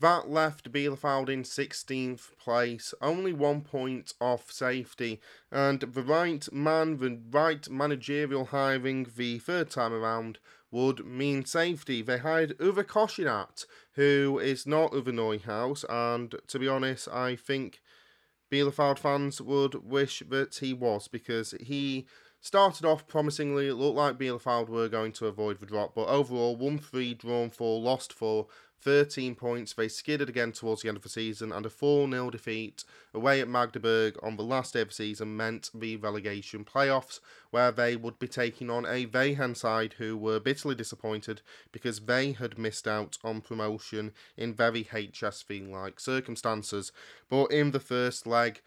[0.00, 5.20] That left Bielefeld in 16th place, only one point off safety,
[5.50, 10.38] and the right man, the right managerial hiring the third time around
[10.70, 12.02] would mean safety.
[12.02, 17.80] They hired Uwe Koschinat, who is not Uwe Neuhaus, and to be honest, I think
[18.52, 22.06] Bielefeld fans would wish that he was because he
[22.40, 23.68] started off promisingly.
[23.68, 27.50] It looked like Bielefeld were going to avoid the drop, but overall, 1 3 drawn
[27.50, 28.46] 4, lost 4
[28.80, 29.72] 13 points.
[29.72, 33.40] They skidded again towards the end of the season, and a 4 0 defeat away
[33.40, 37.20] at Magdeburg on the last day of the season meant the relegation playoffs,
[37.50, 41.40] where they would be taking on a Wehen side who were bitterly disappointed
[41.72, 46.92] because they had missed out on promotion in very HSV like circumstances.
[47.28, 48.60] But in the first leg,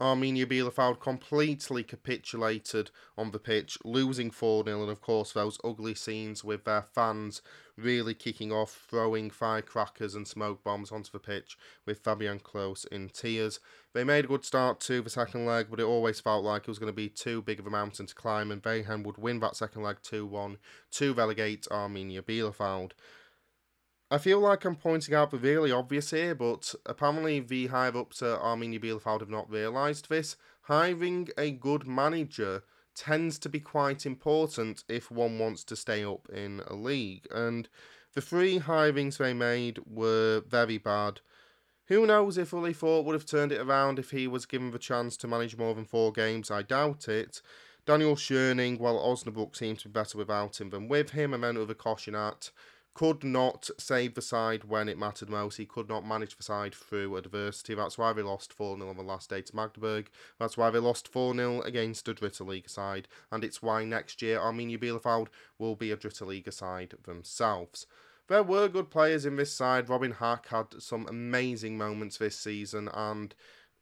[0.00, 5.94] Arminia Bielefeld completely capitulated on the pitch, losing 4 0, and of course, those ugly
[5.94, 7.42] scenes with their fans
[7.76, 13.08] really kicking off, throwing firecrackers and smoke bombs onto the pitch, with Fabian Klos in
[13.08, 13.58] tears.
[13.92, 16.68] They made a good start to the second leg, but it always felt like it
[16.68, 19.40] was going to be too big of a mountain to climb, and Wehen would win
[19.40, 20.58] that second leg 2 1
[20.92, 22.92] to relegate Arminia Bielefeld.
[24.10, 28.22] I feel like I'm pointing out the really obvious here, but apparently the higher ups
[28.22, 30.36] at Arminia Bielefeld have not realised this.
[30.62, 32.62] Hiring a good manager
[32.94, 37.68] tends to be quite important if one wants to stay up in a league, and
[38.14, 41.20] the three hirings they made were very bad.
[41.88, 44.78] Who knows if Uli Fort would have turned it around if he was given the
[44.78, 46.50] chance to manage more than four games?
[46.50, 47.42] I doubt it.
[47.84, 51.56] Daniel Scherning, well, Osnabrück seems to be better without him than with him, and then
[51.56, 52.50] Uwe Koschinat
[52.98, 55.56] could not save the side when it mattered most.
[55.56, 57.72] He could not manage the side through adversity.
[57.72, 60.10] That's why they lost 4 0 on the last day to Magdeburg.
[60.40, 63.06] That's why they lost 4 0 against a Dritte Liga side.
[63.30, 65.28] And it's why next year Arminia Bielefeld
[65.60, 67.86] will be a Dritte Liga side themselves.
[68.26, 69.88] There were good players in this side.
[69.88, 73.32] Robin Hack had some amazing moments this season, and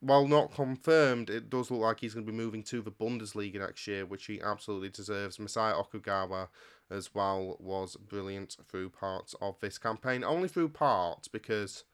[0.06, 3.58] while not confirmed, it does look like he's going to be moving to the Bundesliga
[3.58, 5.38] next year, which he absolutely deserves.
[5.38, 6.48] Masaya Okugawa
[6.90, 10.22] as well was brilliant through parts of this campaign.
[10.22, 11.84] Only through parts because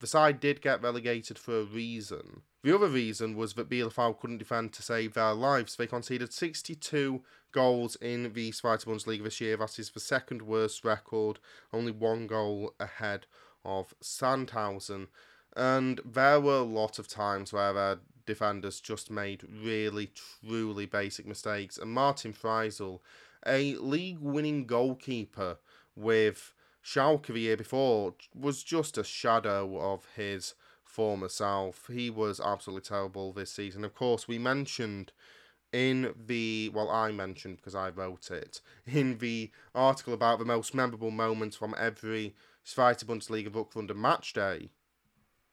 [0.00, 2.42] the side did get relegated for a reason.
[2.62, 5.76] The other reason was that Bielefeld couldn't defend to save their lives.
[5.76, 9.56] They conceded 62 goals in the Zweite Bundesliga this year.
[9.58, 11.38] That is the second worst record,
[11.72, 13.26] only one goal ahead
[13.64, 15.08] of Sandhausen.
[15.56, 21.26] And there were a lot of times where their defenders just made really, truly basic
[21.26, 21.78] mistakes.
[21.78, 23.00] And Martin Fraisl,
[23.46, 25.58] a league winning goalkeeper
[25.96, 31.88] with Schalke the year before, was just a shadow of his former self.
[31.92, 33.84] He was absolutely terrible this season.
[33.84, 35.12] Of course, we mentioned
[35.72, 40.74] in the well I mentioned because I wrote it in the article about the most
[40.74, 42.34] memorable moments from every
[42.66, 44.70] Zweite Bundesliga Rückrunde match day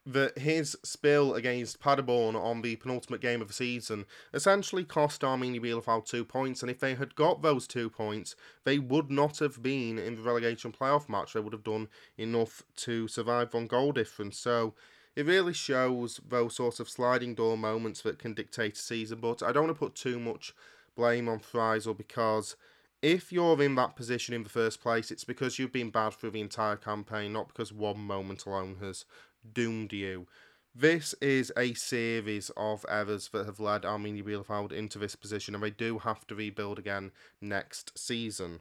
[0.07, 5.61] that his spill against Paderborn on the penultimate game of the season essentially cost Arminia
[5.61, 9.61] Bielefeld two points, and if they had got those two points, they would not have
[9.61, 11.33] been in the relegation playoff match.
[11.33, 14.39] They would have done enough to survive on goal difference.
[14.39, 14.73] So
[15.17, 19.19] it really shows those sorts of sliding door moments that can dictate a season.
[19.19, 20.55] But I don't want to put too much
[20.95, 22.55] blame on Fraisl because
[23.01, 26.31] if you're in that position in the first place, it's because you've been bad through
[26.31, 29.05] the entire campaign, not because one moment alone has
[29.53, 30.27] doomed you.
[30.75, 35.63] This is a series of errors that have led Arminia Bielefeld into this position, and
[35.63, 37.11] they do have to rebuild again
[37.41, 38.59] next season.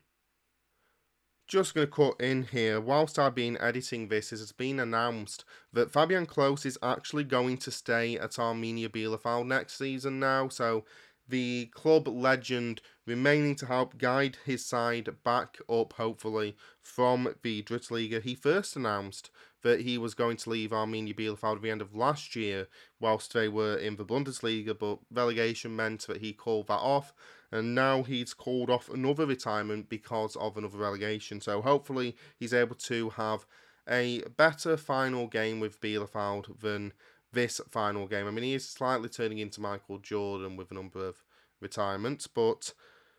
[1.47, 5.45] Just going to cut in here, whilst I've been editing this, it has been announced
[5.72, 10.85] that Fabian Klos is actually going to stay at Arminia Bielefeld next season now, so
[11.29, 18.22] the club legend remaining to help guide his side back up, hopefully, from the Drittliga.
[18.22, 19.31] He first announced
[19.62, 22.68] that he was going to leave Arminia Bielefeld at the end of last year
[23.00, 27.12] whilst they were in the Bundesliga, but relegation meant that he called that off,
[27.50, 31.40] and now he's called off another retirement because of another relegation.
[31.40, 33.46] So hopefully he's able to have
[33.88, 36.92] a better final game with Bielefeld than
[37.32, 38.26] this final game.
[38.26, 41.24] I mean, he is slightly turning into Michael Jordan with a number of
[41.61, 42.72] retirements, but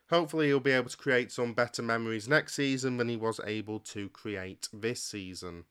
[0.10, 3.80] hopefully he'll be able to create some better memories next season than he was able
[3.80, 5.66] to create this season.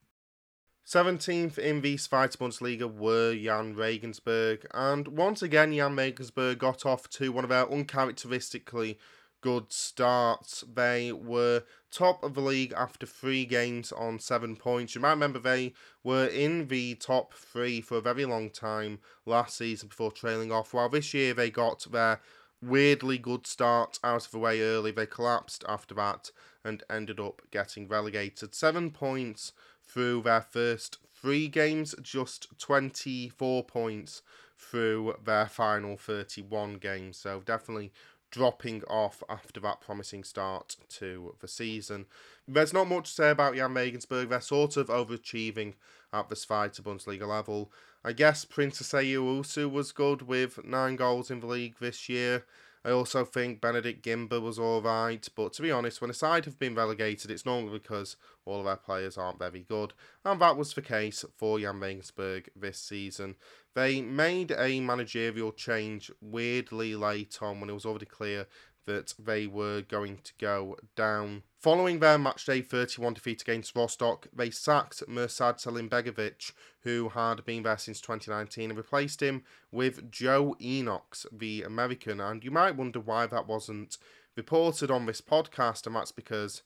[0.86, 7.10] 17th in the Zweite Bundesliga were Jahn Regensburg, and once again, Jahn Regensburg got off
[7.10, 8.96] to one of their uncharacteristically
[9.40, 10.62] good starts.
[10.72, 14.94] They were top of the league after three games on seven points.
[14.94, 15.74] You might remember they
[16.04, 20.72] were in the top three for a very long time last season before trailing off,
[20.72, 22.20] while this year they got their
[22.62, 24.92] weirdly good start out of the way early.
[24.92, 26.30] They collapsed after that
[26.64, 28.54] and ended up getting relegated.
[28.54, 29.52] Seven points
[29.86, 34.22] through their first three games, just 24 points
[34.58, 37.16] through their final 31 games.
[37.16, 37.92] So definitely
[38.30, 42.06] dropping off after that promising start to the season.
[42.46, 44.28] There's not much to say about Jahn Regensburg.
[44.28, 45.74] They're sort of overachieving
[46.12, 47.70] at the Zweite Bundesliga level.
[48.04, 52.44] I guess Prince Osei Owusu was good with nine goals in the league this year.
[52.86, 56.56] I also think Benedikt Gimber was alright, but to be honest, when a side have
[56.56, 59.92] been relegated, it's normally because all of their players aren't very good,
[60.24, 63.34] and that was the case for Jahn Regensburg this season.
[63.74, 68.46] They made a managerial change weirdly late on when it was already clear
[68.86, 71.42] that they were going to go down.
[71.58, 77.78] Following their matchday 31 defeat against Rostock, they sacked Mirsad Selimbegovic, who had been there
[77.78, 82.20] since 2019, and replaced him with Joe Enochs, the American.
[82.20, 83.98] And you might wonder why that wasn't
[84.36, 86.62] reported on this podcast, and that's because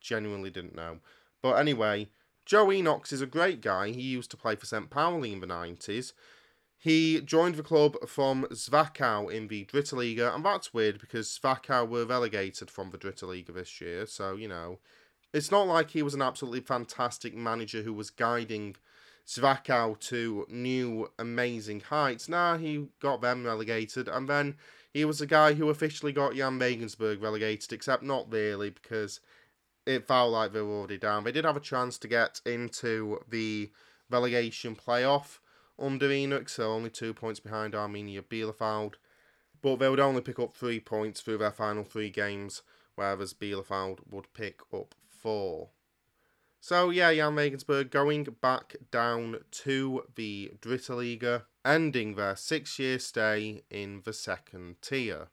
[0.00, 0.98] genuinely didn't know.
[1.40, 2.08] But anyway,
[2.44, 3.88] Joe Enochs is a great guy.
[3.90, 4.90] He used to play for St.
[4.90, 6.12] Pauli in the 90s.
[6.84, 11.88] He joined the club from Zwickau in the Dritte Liga, and that's weird because Zwickau
[11.88, 14.80] were relegated from the Dritte Liga this year, so, you know,
[15.32, 18.76] it's not like he was an absolutely fantastic manager who was guiding
[19.26, 22.28] Zwickau to new amazing heights.
[22.28, 24.56] Nah, he got them relegated, and then
[24.92, 29.20] he was the guy who officially got Jahn Regensburg relegated, except not really because
[29.86, 31.24] it felt like they were already down.
[31.24, 33.70] They did have a chance to get into the
[34.10, 35.38] relegation playoff
[35.78, 38.94] under Enoch, so only two points behind Arminia Bielefeld.
[39.62, 42.62] but they would only pick up three points through their final three games,
[42.96, 45.70] whereas Bielefeld would pick up four.
[46.60, 53.62] So yeah, Jahn Regensburg going back down to the Dritte Liga, ending their six-year stay
[53.70, 55.28] in the second tier.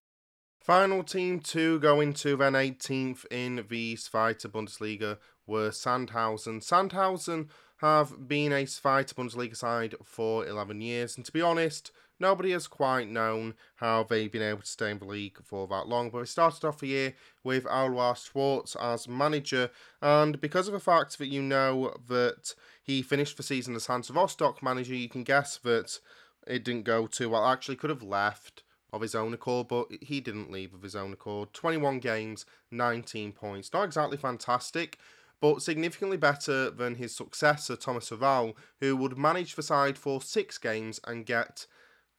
[0.59, 5.17] Final team to go into then 18th in the Zweite Bundesliga
[5.47, 6.61] were Sandhausen.
[6.61, 7.49] Sandhausen
[7.81, 12.67] have been a Zweite Bundesliga side for 11 years, and to be honest, nobody has
[12.67, 16.11] quite known how they've been able to stay in the league for that long.
[16.11, 19.71] But they started off the year with Alois Schwartz as manager,
[20.01, 22.53] and because of the fact that you know that
[22.83, 25.99] he finished the season as Hansa Rostock manager, you can guess that
[26.47, 27.47] it didn't go too well.
[27.47, 28.63] Actually, could have left
[28.93, 31.53] of his own accord, but he didn't leave of his own accord.
[31.53, 33.71] 21 games, 19 points.
[33.73, 34.97] Not exactly fantastic,
[35.41, 40.57] but significantly better than his successor, Tomas Oral, who would manage the side for six
[40.57, 41.65] games and get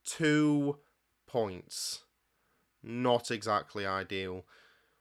[0.05, 0.79] two
[1.27, 2.03] points.
[2.83, 4.45] Not exactly ideal.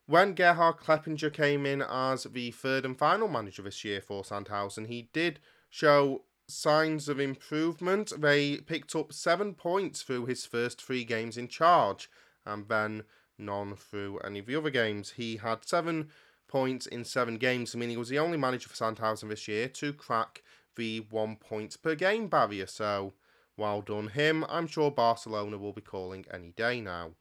[0.05, 4.87] When Gerhard Kleppinger came in as the third and final manager this year for Sandhausen,
[4.87, 8.13] he did show signs of improvement.
[8.21, 12.09] They picked up seven points through his first three games in charge,
[12.45, 13.03] and then
[13.37, 15.11] none through any of the other games.
[15.11, 16.09] He had seven
[16.51, 19.93] points in seven games, meaning he was the only manager for Sandhausen this year to
[19.93, 20.43] crack
[20.75, 22.67] the one points point per game barrier.
[22.67, 23.13] So,
[23.57, 24.45] well done him.
[24.49, 27.11] I'm sure Barcelona will be calling any day now.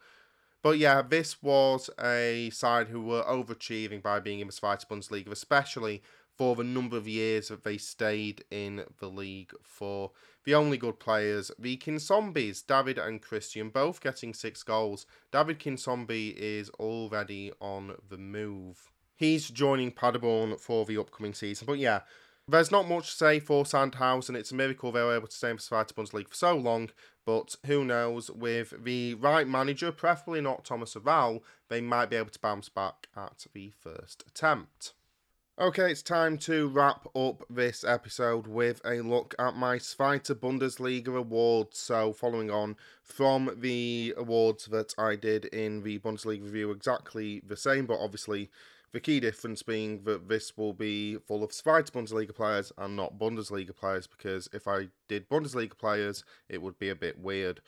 [0.63, 5.31] But yeah, this was a side who were overachieving by being in the Zweite Bundesliga,
[5.31, 6.03] especially
[6.37, 10.11] for the number of years that they stayed in the league for.
[10.45, 15.07] The only good players, the Kinsombies, David and Christian, both getting six goals.
[15.31, 18.91] David Kinsombi is already on the move.
[19.21, 21.67] He's joining Paderborn for the upcoming season.
[21.67, 22.01] But yeah,
[22.49, 24.35] there's not much to say for Sandhausen.
[24.35, 26.89] It's a miracle they were able to stay in the Zweite Bundesliga for so long.
[27.27, 32.31] But who knows, with the right manager, preferably not Tomas Oral, they might be able
[32.31, 34.95] to bounce back at the first attempt.
[35.59, 41.15] Okay, it's time to wrap up this episode with a look at my Zweite Bundesliga
[41.15, 41.79] awards.
[41.79, 47.59] So, following on from the awards that I did in the Bundesliga review, exactly the
[47.59, 48.49] same, but obviously
[48.93, 53.19] the key difference being that this will be full of Zweite Bundesliga players and not
[53.19, 57.61] Bundesliga players, because if I did Bundesliga players, it would be a bit weird.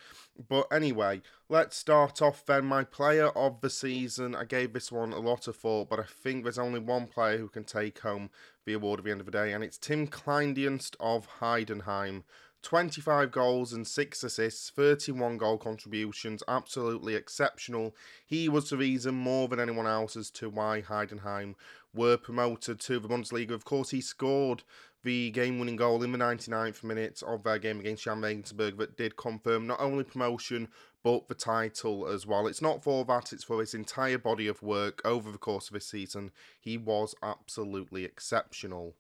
[0.49, 2.64] But anyway, let's start off then.
[2.64, 6.05] My player of the season, I gave this one a lot of thought, but I
[6.05, 8.31] think there's only one player who can take home
[8.64, 12.25] the award at the end of the day, and it's Tim Kleindienst of Heidenheim.
[12.63, 17.95] 25 goals and 6 assists, 31 goal contributions, absolutely exceptional.
[18.25, 21.55] He was the reason more than anyone else as to why Heidenheim
[21.93, 23.51] were promoted to the Bundesliga.
[23.51, 24.63] Of course, he scored
[25.03, 28.97] the game winning goal in the 99th minute of their game against Jahn Regensburg that
[28.97, 30.69] did confirm not only promotion
[31.03, 32.47] but the title as well.
[32.47, 35.75] It's not for that, it's for his entire body of work over the course of
[35.75, 36.31] this season.
[36.61, 38.95] He was absolutely exceptional.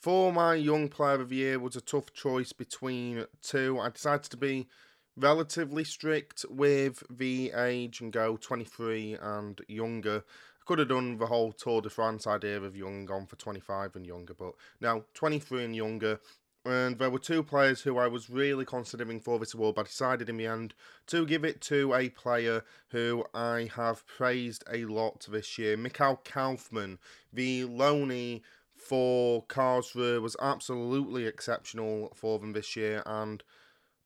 [0.00, 3.78] For my young player of the year was a tough choice between two.
[3.78, 4.66] I decided to be
[5.14, 10.24] relatively strict with the age and go 23 and younger.
[10.26, 13.94] I could have done the whole Tour de France idea of young gone for 25
[13.94, 16.18] and younger, but now 23 and younger.
[16.64, 19.88] And there were two players who I was really considering for this award, but I
[19.88, 20.72] decided in the end
[21.08, 26.24] to give it to a player who I have praised a lot this year, Mikkel
[26.24, 26.98] Kaufmann,
[27.32, 28.42] the lonely
[28.80, 33.42] for Karlsruhe was absolutely exceptional for them this year and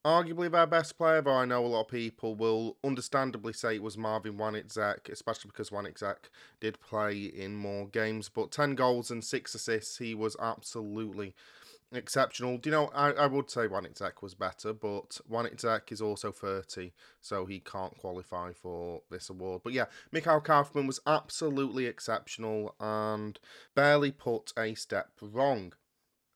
[0.04, 3.82] arguably their best player, though I know a lot of people will understandably say it
[3.82, 6.28] was Marvin Wanitzek, especially because Wanitzek
[6.60, 8.28] did play in more games.
[8.28, 11.34] But 10 goals and 6 assists, he was absolutely
[11.96, 12.58] exceptional.
[12.58, 16.92] Do you know, I, I would say Wanitzek was better, but Wanitzek is also 30,
[17.20, 19.62] so he can't qualify for this award.
[19.64, 23.38] But yeah, Mikkel Kaufmann was absolutely exceptional and
[23.74, 25.72] barely put a step wrong.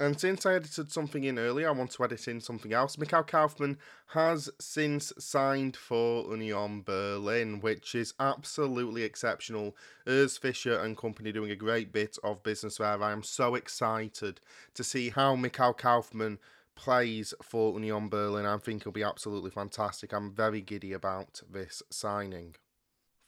[0.01, 2.95] And since I edited something in earlier, I want to edit in something else.
[2.95, 9.75] Mikkel Kaufmann has since signed for Union Berlin, which is absolutely exceptional.
[10.07, 13.03] Urs Fischer and company doing a great bit of business there.
[13.03, 14.41] I am so excited
[14.75, 16.39] to see how Mikkel Kaufmann
[16.77, 18.47] plays for Union Berlin.
[18.47, 20.13] I think he'll be absolutely fantastic.
[20.13, 22.55] I'm very giddy about this signing.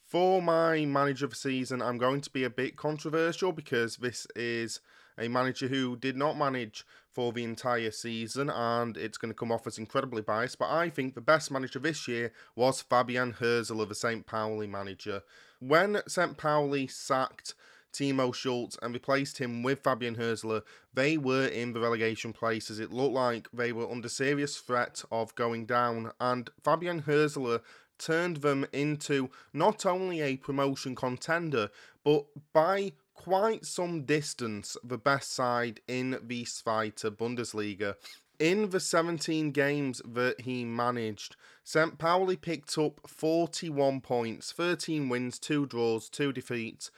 [0.06, 4.28] For my manager of the season, I'm going to be a bit controversial because this
[4.36, 4.80] is
[5.20, 9.52] a manager who did not manage for the entire season, and it's going to come
[9.52, 10.58] off as incredibly biased.
[10.58, 14.26] But I think the best manager this year was Fabian Hürzeler, the St.
[14.26, 15.22] Pauli manager.
[15.58, 16.36] When St.
[16.36, 17.54] Pauli sacked
[17.92, 20.62] Timo Schultz and replaced him with Fabian Hürzeler,
[20.94, 22.78] they were in the relegation places.
[22.78, 27.60] It looked like they were under serious threat of going down, and Fabian Hürzeler
[27.98, 31.68] turned them into not only a promotion contender,
[32.04, 37.94] but by quite some distance the best side in the Zweite Bundesliga.
[38.38, 41.98] In the 17 games that he managed, St.
[41.98, 46.90] Pauli picked up 41 points, 13 wins, 2 draws, 2 defeats.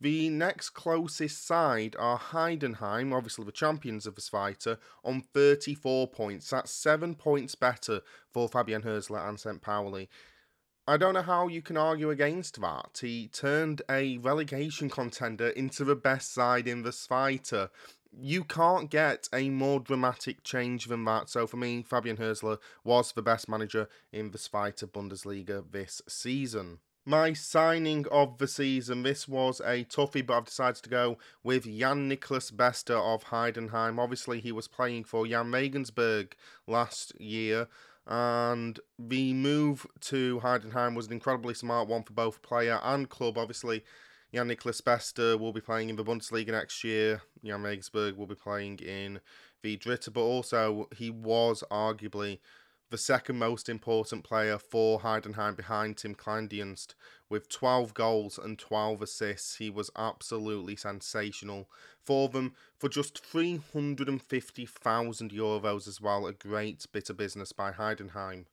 [0.00, 6.48] The next closest side are Heidenheim, obviously the champions of the Zweite, on 34 points.
[6.48, 8.00] That's 7 points better
[8.32, 9.60] for Fabian Hürzeler and St.
[9.60, 10.08] Pauli.
[10.88, 12.98] I don't know how you can argue against that.
[13.00, 17.70] He turned a relegation contender into the best side in the Zweite.
[18.16, 21.28] You can't get a more dramatic change than that.
[21.28, 26.78] So for me, Fabian Hürzeler was the best manager in the Zweite Bundesliga this season.
[27.04, 31.64] My signing of the season, this was a toughie, but I've decided to go with
[31.64, 33.98] Jan Niklas Beste of Heidenheim.
[33.98, 36.36] Obviously, he was playing for Jahn Regensburg
[36.66, 37.66] last year
[38.06, 43.36] and the move to Heidenheim was an incredibly smart one for both player and club.
[43.36, 43.84] Obviously,
[44.32, 47.22] Jan Niklas Beste will be playing in the Bundesliga next year.
[47.44, 49.20] Jahn Regensburg will be playing in
[49.62, 52.38] the Dritte, but also he was arguably
[52.90, 56.94] the second most important player for Heidenheim behind Tim Kleindienst
[57.28, 59.56] with 12 goals and 12 assists.
[59.56, 61.68] He was absolutely sensational
[62.04, 66.26] for them for just 350,000 euros as well.
[66.26, 68.44] A great bit of business by Heidenheim.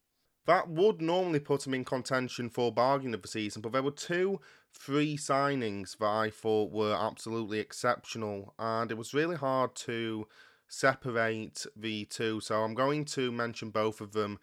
[0.45, 3.91] That would normally put him in contention for bargain of the season, but there were
[3.91, 10.27] two free signings that I thought were absolutely exceptional, and it was really hard to
[10.73, 12.39] separate the two.
[12.41, 14.39] So I'm going to mention both of them.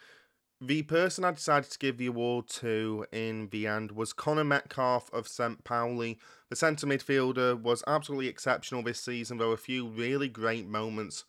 [0.60, 5.10] The person I decided to give the award to in the end was Connor Metcalfe
[5.12, 5.64] of St.
[5.64, 6.18] Pauli.
[6.50, 9.38] The centre midfielder was absolutely exceptional this season.
[9.38, 11.24] There were a few really great moments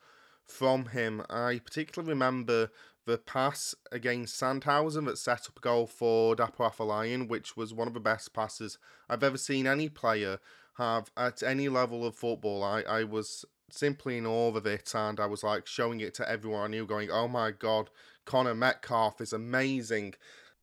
[0.45, 1.23] from him.
[1.29, 2.71] I particularly remember
[3.05, 7.87] the pass against Sandhausen that set up a goal for Dapo Afolayan, which was one
[7.87, 8.77] of the best passes
[9.09, 10.39] I've ever seen any player
[10.77, 12.63] have at any level of football.
[12.63, 16.29] I, I was simply in awe of it, and I was like showing it to
[16.29, 17.89] everyone I knew, going, "Oh my god,
[18.25, 20.15] Connor Metcalfe is amazing."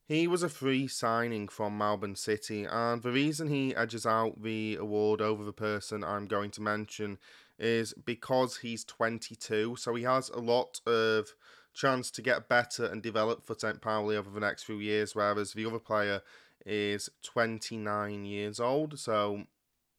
[0.06, 4.76] He was a free signing from Melbourne City, and the reason he edges out the
[4.76, 7.18] award over the person I'm going to mention
[7.58, 11.34] is because he's 22, so he has a lot of
[11.74, 13.80] chance to get better and develop for St.
[13.82, 16.22] Pauli over the next few years, whereas the other player
[16.64, 19.44] is 29 years old, so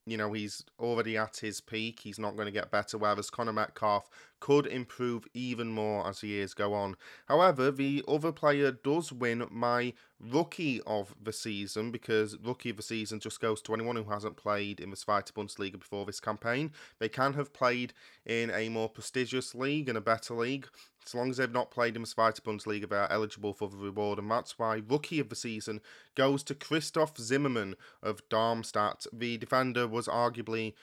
[0.06, 2.00] you know, he's already at his peak.
[2.02, 4.10] He's not going to get better, whereas Connor Metcalfe
[4.40, 6.96] could improve even more as the years go on.
[7.28, 12.84] However, the other player does win my rookie of the season because rookie of the
[12.84, 16.72] season just goes to anyone who hasn't played in the Zweite Bundesliga before this campaign.
[17.00, 17.94] They can have played
[18.26, 20.68] in a more prestigious league and a better league.
[21.06, 23.78] As long as they've not played in the Zweite Bundesliga, they are eligible for the
[23.78, 25.82] reward, and that's why rookie of the season
[26.14, 29.08] goes to Christoph Zimmermann of Darmstadt.
[29.12, 30.74] The defender was arguably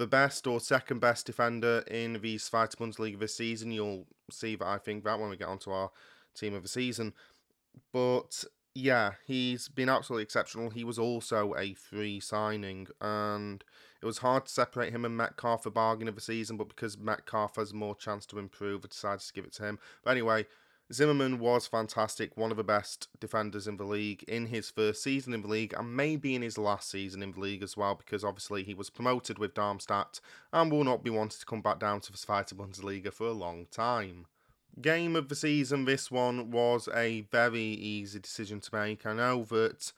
[0.00, 3.70] the best or second best defender in the Zweite Bundesliga this season.
[3.70, 5.90] You'll see that I think that when we get onto our
[6.34, 7.12] team of the season.
[7.92, 8.44] But
[8.74, 10.70] yeah, he's been absolutely exceptional.
[10.70, 13.62] He was also a free signing, and
[14.00, 16.56] it was hard to separate him and Metcalfe for bargain of the season.
[16.56, 19.78] But because Metcalfe has more chance to improve, I decided to give it to him.
[20.02, 20.46] But anyway,
[20.92, 25.32] Zimmermann was fantastic, one of the best defenders in the league in his first season
[25.32, 28.24] in the league, and maybe in his last season in the league as well, because
[28.24, 30.20] obviously he was promoted with Darmstadt
[30.52, 33.32] and will not be wanting to come back down to the Zweite Bundesliga for a
[33.32, 34.26] long time.
[34.80, 39.06] Game of the season, this one was a very easy decision to make.
[39.06, 39.92] I know that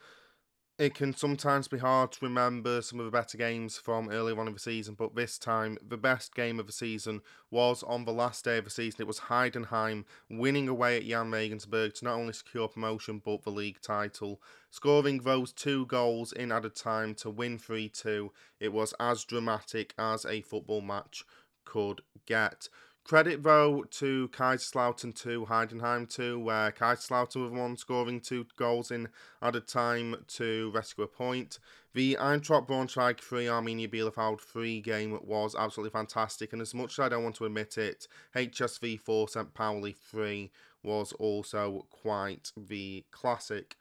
[0.78, 4.46] it can sometimes be hard to remember some of the better games from earlier on
[4.46, 7.20] in the season, but this time the best game of the season
[7.50, 9.02] was on the last day of the season.
[9.02, 13.50] It was Heidenheim winning away at Jahn Regensburg to not only secure promotion but the
[13.50, 14.40] league title.
[14.70, 19.92] Scoring those two goals in added time to win 3 2, it was as dramatic
[19.98, 21.24] as a football match
[21.64, 22.68] could get.
[23.04, 29.08] Credit though to Kaiserslautern 2, Heidenheim 2, where Kaiserslautern the one scoring two goals in
[29.42, 31.58] added time to rescue a point.
[31.94, 37.00] The Eintracht Braunschweig 3, Arminia Bielefeld 3 game was absolutely fantastic, and as much as
[37.00, 38.06] I don't want to admit it,
[38.36, 39.52] HSV 4 St.
[39.52, 40.50] Pauli 3
[40.84, 43.76] was also quite the classic.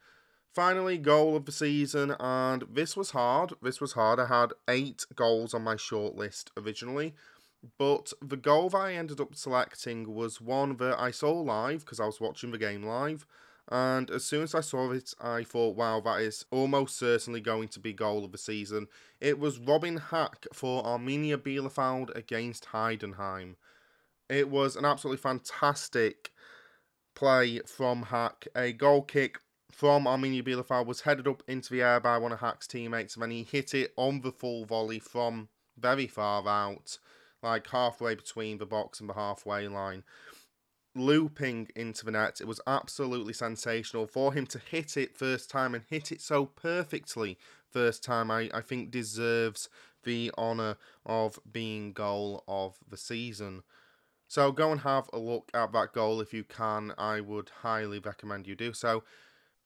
[0.54, 3.54] Finally, goal of the season, and this was hard.
[3.62, 4.20] This was hard.
[4.20, 7.14] I had eight goals on my shortlist originally.
[7.78, 12.00] But the goal that I ended up selecting was one that I saw live because
[12.00, 13.26] I was watching the game live.
[13.70, 17.68] And as soon as I saw it, I thought, wow, that is almost certainly going
[17.70, 18.88] to be goal of the season.
[19.20, 23.56] It was Robin Hack for Arminia Bielefeld against Heidenheim.
[24.28, 26.32] It was an absolutely fantastic
[27.14, 28.48] play from Hack.
[28.56, 29.40] A goal kick
[29.72, 33.24] from Arminia Bielefeld was headed up into the air by one of Hack's teammates, and
[33.24, 36.98] then he hit it on the full volley from very far out,
[37.42, 40.04] like halfway between the box and the halfway line,
[40.96, 42.42] looping into the net.
[42.42, 46.46] It was absolutely sensational for him to hit it first time and hit it so
[46.46, 47.38] perfectly
[47.70, 48.30] first time.
[48.30, 49.70] I, I think deserves
[50.04, 53.64] the honour of being goal of the season.
[54.28, 56.94] So go and have a look at that goal if you can.
[56.98, 59.04] I would highly recommend you do so.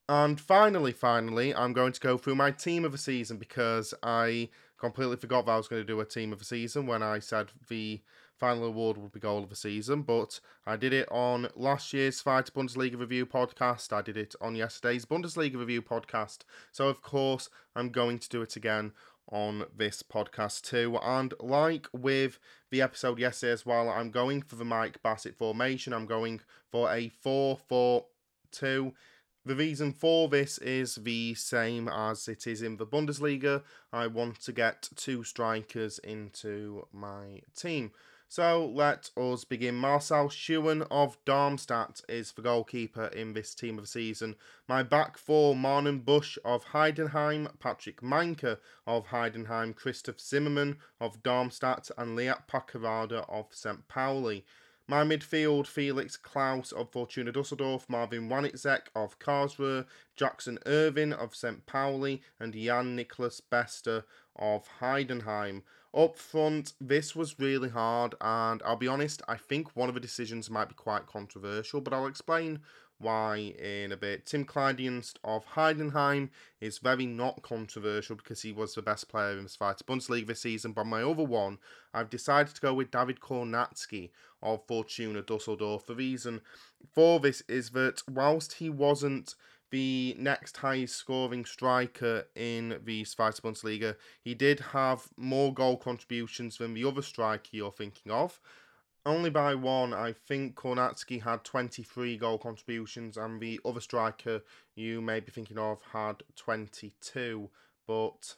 [0.07, 4.49] And finally, finally, I'm going to go through my team of the season because I
[4.77, 7.19] completely forgot that I was going to do a team of the season when I
[7.19, 8.02] said the
[8.38, 10.02] final award would be goal of the season.
[10.02, 13.93] But I did it on last year's Zweite Bundesliga Review podcast.
[13.93, 16.39] I did it on yesterday's Bundesliga Review podcast.
[16.72, 18.91] So, of course, I'm going to do it again
[19.31, 20.97] on this podcast too.
[21.02, 22.39] And like with
[22.69, 25.93] the episode yesterday as well, I'm going for the Mike Bassett formation.
[25.93, 26.41] I'm going
[26.72, 28.06] for a 4 4
[28.52, 28.93] 2.
[29.47, 33.61] The reason for this is the same as it is in the Bundesliga.
[33.93, 37.91] I want to get two strikers into my team.
[38.27, 39.76] So let us begin.
[39.76, 44.35] Marcel Schuhen of Darmstadt is the goalkeeper in this team of the season.
[44.67, 48.57] My back four, Marnon Busch of Heidenheim, Patrick Mainka
[48.88, 53.88] of Heidenheim, Christoph Zimmermann of Darmstadt, and Leart Paqarada of St.
[53.88, 54.43] Pauli.
[54.87, 61.65] My midfield, Felix Klaus of Fortuna Dusseldorf, Marvin Wanitzek of Karlsruhe, Jackson Irvine of St.
[61.65, 64.03] Pauli, and Jan Niklas Beste
[64.35, 65.63] of Heidenheim.
[65.91, 70.01] Up front, this was really hard, and I'll be honest, I think one of the
[70.01, 72.59] decisions might be quite controversial, but I'll explain
[72.99, 74.26] why in a bit.
[74.26, 76.30] Tim Kleindienst of Heidenheim
[76.61, 80.41] is very not controversial because he was the best player in the Zweite Bundesliga this
[80.41, 81.57] season, but my other one,
[81.93, 84.11] I've decided to go with Dawid Kownacki
[84.41, 85.85] of Fortuna Dusseldorf.
[85.85, 86.41] The reason
[86.93, 89.35] for this is that whilst he wasn't
[89.72, 93.95] the next highest scoring striker in the Zweite Bundesliga.
[94.22, 98.39] He did have more goal contributions than the other striker you're thinking of.
[99.06, 104.41] Only by one, I think Kownacki had 23 goal contributions, and the other striker
[104.73, 107.49] you may be thinking of had 22.
[107.86, 108.36] But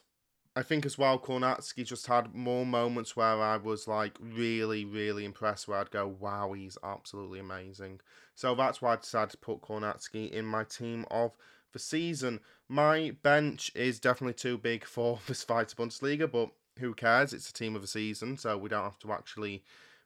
[0.54, 5.24] I think as well, Kownacki just had more moments where I was like really, really
[5.24, 8.00] impressed, where I'd go, wow, he's absolutely amazing.
[8.34, 11.32] So that's why I decided to put Kownacki in my team of
[11.72, 12.40] the season.
[12.68, 17.32] My bench is definitely too big for this Zweite Bundesliga, but who cares?
[17.32, 19.62] It's a team of the season, so we don't have to actually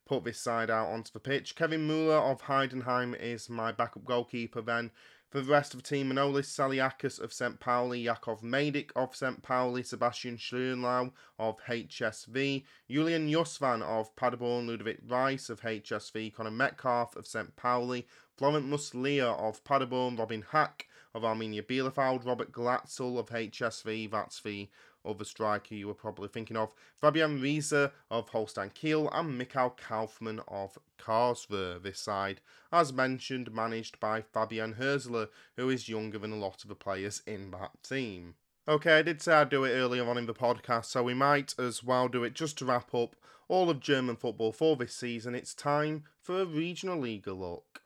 [0.07, 1.55] put this side out onto the pitch.
[1.55, 4.91] Kevin Müller of Heidenheim is my backup goalkeeper then.
[5.33, 7.59] For the rest of the team, Manolis Saliakas of St.
[7.59, 9.43] Pauli, Jakov Medic of St.
[9.43, 17.17] Pauli, Sebastian Schonlau of HSV, Julian Justvan of Paderborn, Ludovit Reis of HSV, Connor Metcalfe
[17.17, 17.57] of St.
[17.57, 18.07] Pauli,
[18.37, 24.69] Florent Muslija of Paderborn, Robin Hack of Arminia Bielefeld, Robert Glatzel of HSV, that's the
[25.05, 30.41] other striker you were probably thinking of, Fabian Reese of Holstein Kiel, and Mikkel Kaufmann
[30.49, 31.83] of Karlsruhe.
[31.83, 32.41] This side,
[32.73, 37.23] as mentioned, managed by Fabian Hürzeler, who is younger than a lot of the players
[37.27, 38.35] in that team.
[38.69, 41.55] Okay, I did say I'd do it earlier on in the podcast, so we might
[41.59, 43.17] as well do it just to wrap up
[43.49, 45.35] all of German football for this season.
[45.35, 47.83] It's time for a Regionalliga look.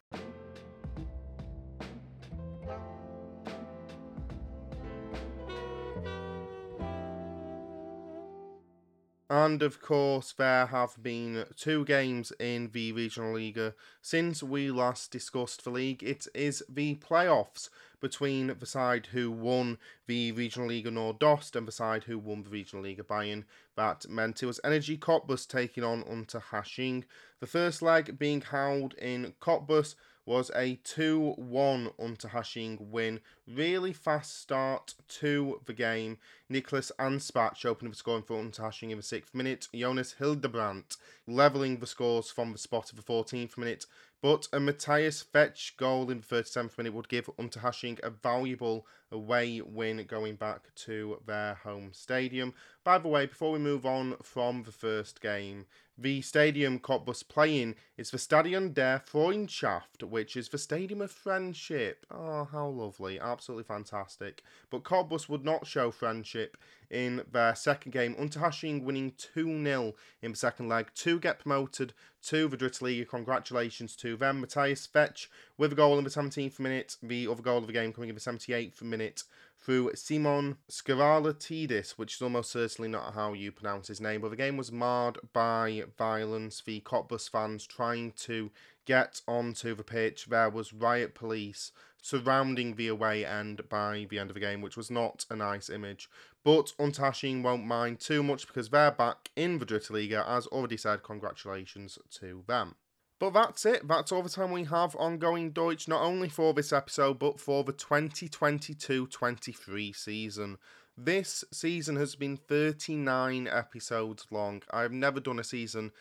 [9.29, 15.65] And of course, there have been two games in the Regionalliga since we last discussed
[15.65, 16.05] the league.
[16.05, 17.69] It is the playoffs
[18.01, 23.03] between the side who won the Regionalliga Nordost and the side who won the Regionalliga
[23.03, 23.43] Bayern.
[23.75, 27.03] That meant it was Energie Cottbus taking on Unterhaching.
[27.41, 29.97] The first leg being held in Cottbus
[30.27, 33.21] was a 2 1 Unterhaching win.
[33.47, 36.19] Really fast start to the game.
[36.49, 39.69] Nicholas and Anspach opening the scoring for Unterhaching in the 6th minute.
[39.73, 40.97] Jonas Hildebrandt
[41.29, 43.87] levelling the scores from the spot of the 14th minute.
[44.21, 49.61] But a Mathias Fetsch goal in the 37th minute would give Unterhaching a valuable away
[49.61, 52.55] win going back to their home stadium.
[52.85, 55.67] By the way, before we move on from the first game,
[55.99, 62.05] the stadium Cottbus playing is the Stadion der Freundschaft, which is the Stadium of Friendship.
[62.11, 63.19] Oh, how lovely.
[63.19, 64.43] Absolutely fantastic.
[64.69, 66.59] But Cottbus would not show friendship
[66.91, 68.15] in their second game.
[68.17, 73.09] Unterhaching winning 2 0 in the second leg to get promoted to the Dritte.
[73.09, 74.43] Congratulations to them.
[74.43, 75.29] Mathias Fetsch
[75.59, 78.15] with a goal in the 17th minute, the other goal of the game coming in
[78.15, 79.23] the 78th minute
[79.59, 84.37] through Simon Skiralatidis, which is almost certainly not how you pronounce his name, but the
[84.37, 86.63] game was marred by violence.
[86.65, 88.51] The Cottbus fans trying to
[88.85, 91.73] get onto the pitch, there was riot police
[92.07, 95.69] surrounding the away end by the end of the game, which was not a nice
[95.69, 96.09] image.
[96.45, 100.25] But Unterhaching won't mind too much because they're back in the Dritte Liga.
[100.29, 102.77] As already said, congratulations to them.
[103.19, 103.89] But that's it.
[103.89, 107.41] That's all the time we have on Going Deutsch, not only for this episode, but
[107.41, 110.59] for the 2022 23 season.
[110.99, 114.63] This season has been 39 episodes long.
[114.71, 115.93] I've never done a season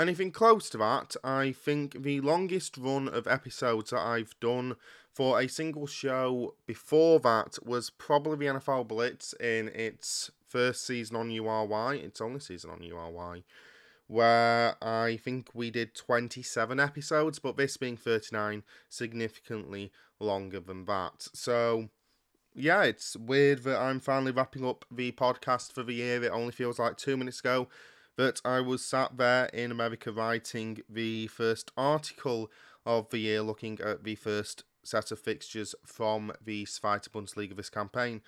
[0.00, 1.14] anything close to that.
[1.22, 4.76] I think the longest run of episodes that I've done
[5.12, 11.16] for a single show before that was probably the NFL Blitz in its first season
[11.16, 11.96] on URY.
[11.96, 13.42] Its only season on URY.
[14.10, 21.28] Where I think we did 27 episodes, but this being 39, significantly longer than that.
[21.32, 21.90] So,
[22.52, 26.24] yeah, it's weird that I'm finally wrapping up the podcast for the year.
[26.24, 27.68] It only feels like two minutes ago
[28.16, 32.50] that I was sat there in America writing the first article
[32.84, 37.70] of the year, looking at the first set of fixtures from the Zweite Bundesliga this
[37.70, 38.22] campaign.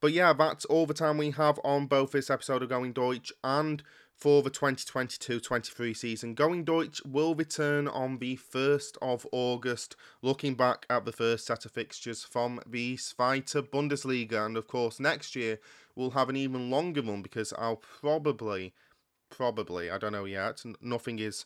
[0.00, 3.32] But yeah, that's all the time we have on both this episode of Going Deutsch
[3.42, 3.82] and
[4.16, 6.34] for the 2022-23 season.
[6.34, 11.64] Going Deutsch will return on the 1st of August, looking back at the first set
[11.64, 14.46] of fixtures from the Zweite Bundesliga.
[14.46, 15.58] And of course, next year
[15.94, 18.72] we'll have an even longer one because I'll probably,
[19.30, 21.44] probably, I don't know yet, nothing is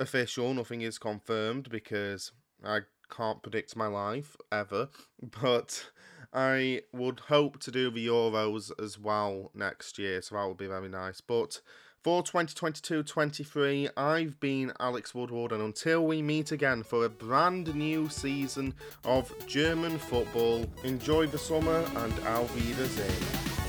[0.00, 2.32] official, nothing is confirmed because
[2.64, 2.80] I
[3.10, 4.88] can't predict my life ever,
[5.40, 5.90] but
[6.32, 10.66] I would hope to do the Euros as well next year, so that would be
[10.66, 11.20] very nice.
[11.20, 11.60] But
[12.02, 17.74] for 2022 23, I've been Alex Woodward, and until we meet again for a brand
[17.74, 23.61] new season of German football, enjoy the summer and Auf Wiedersehen.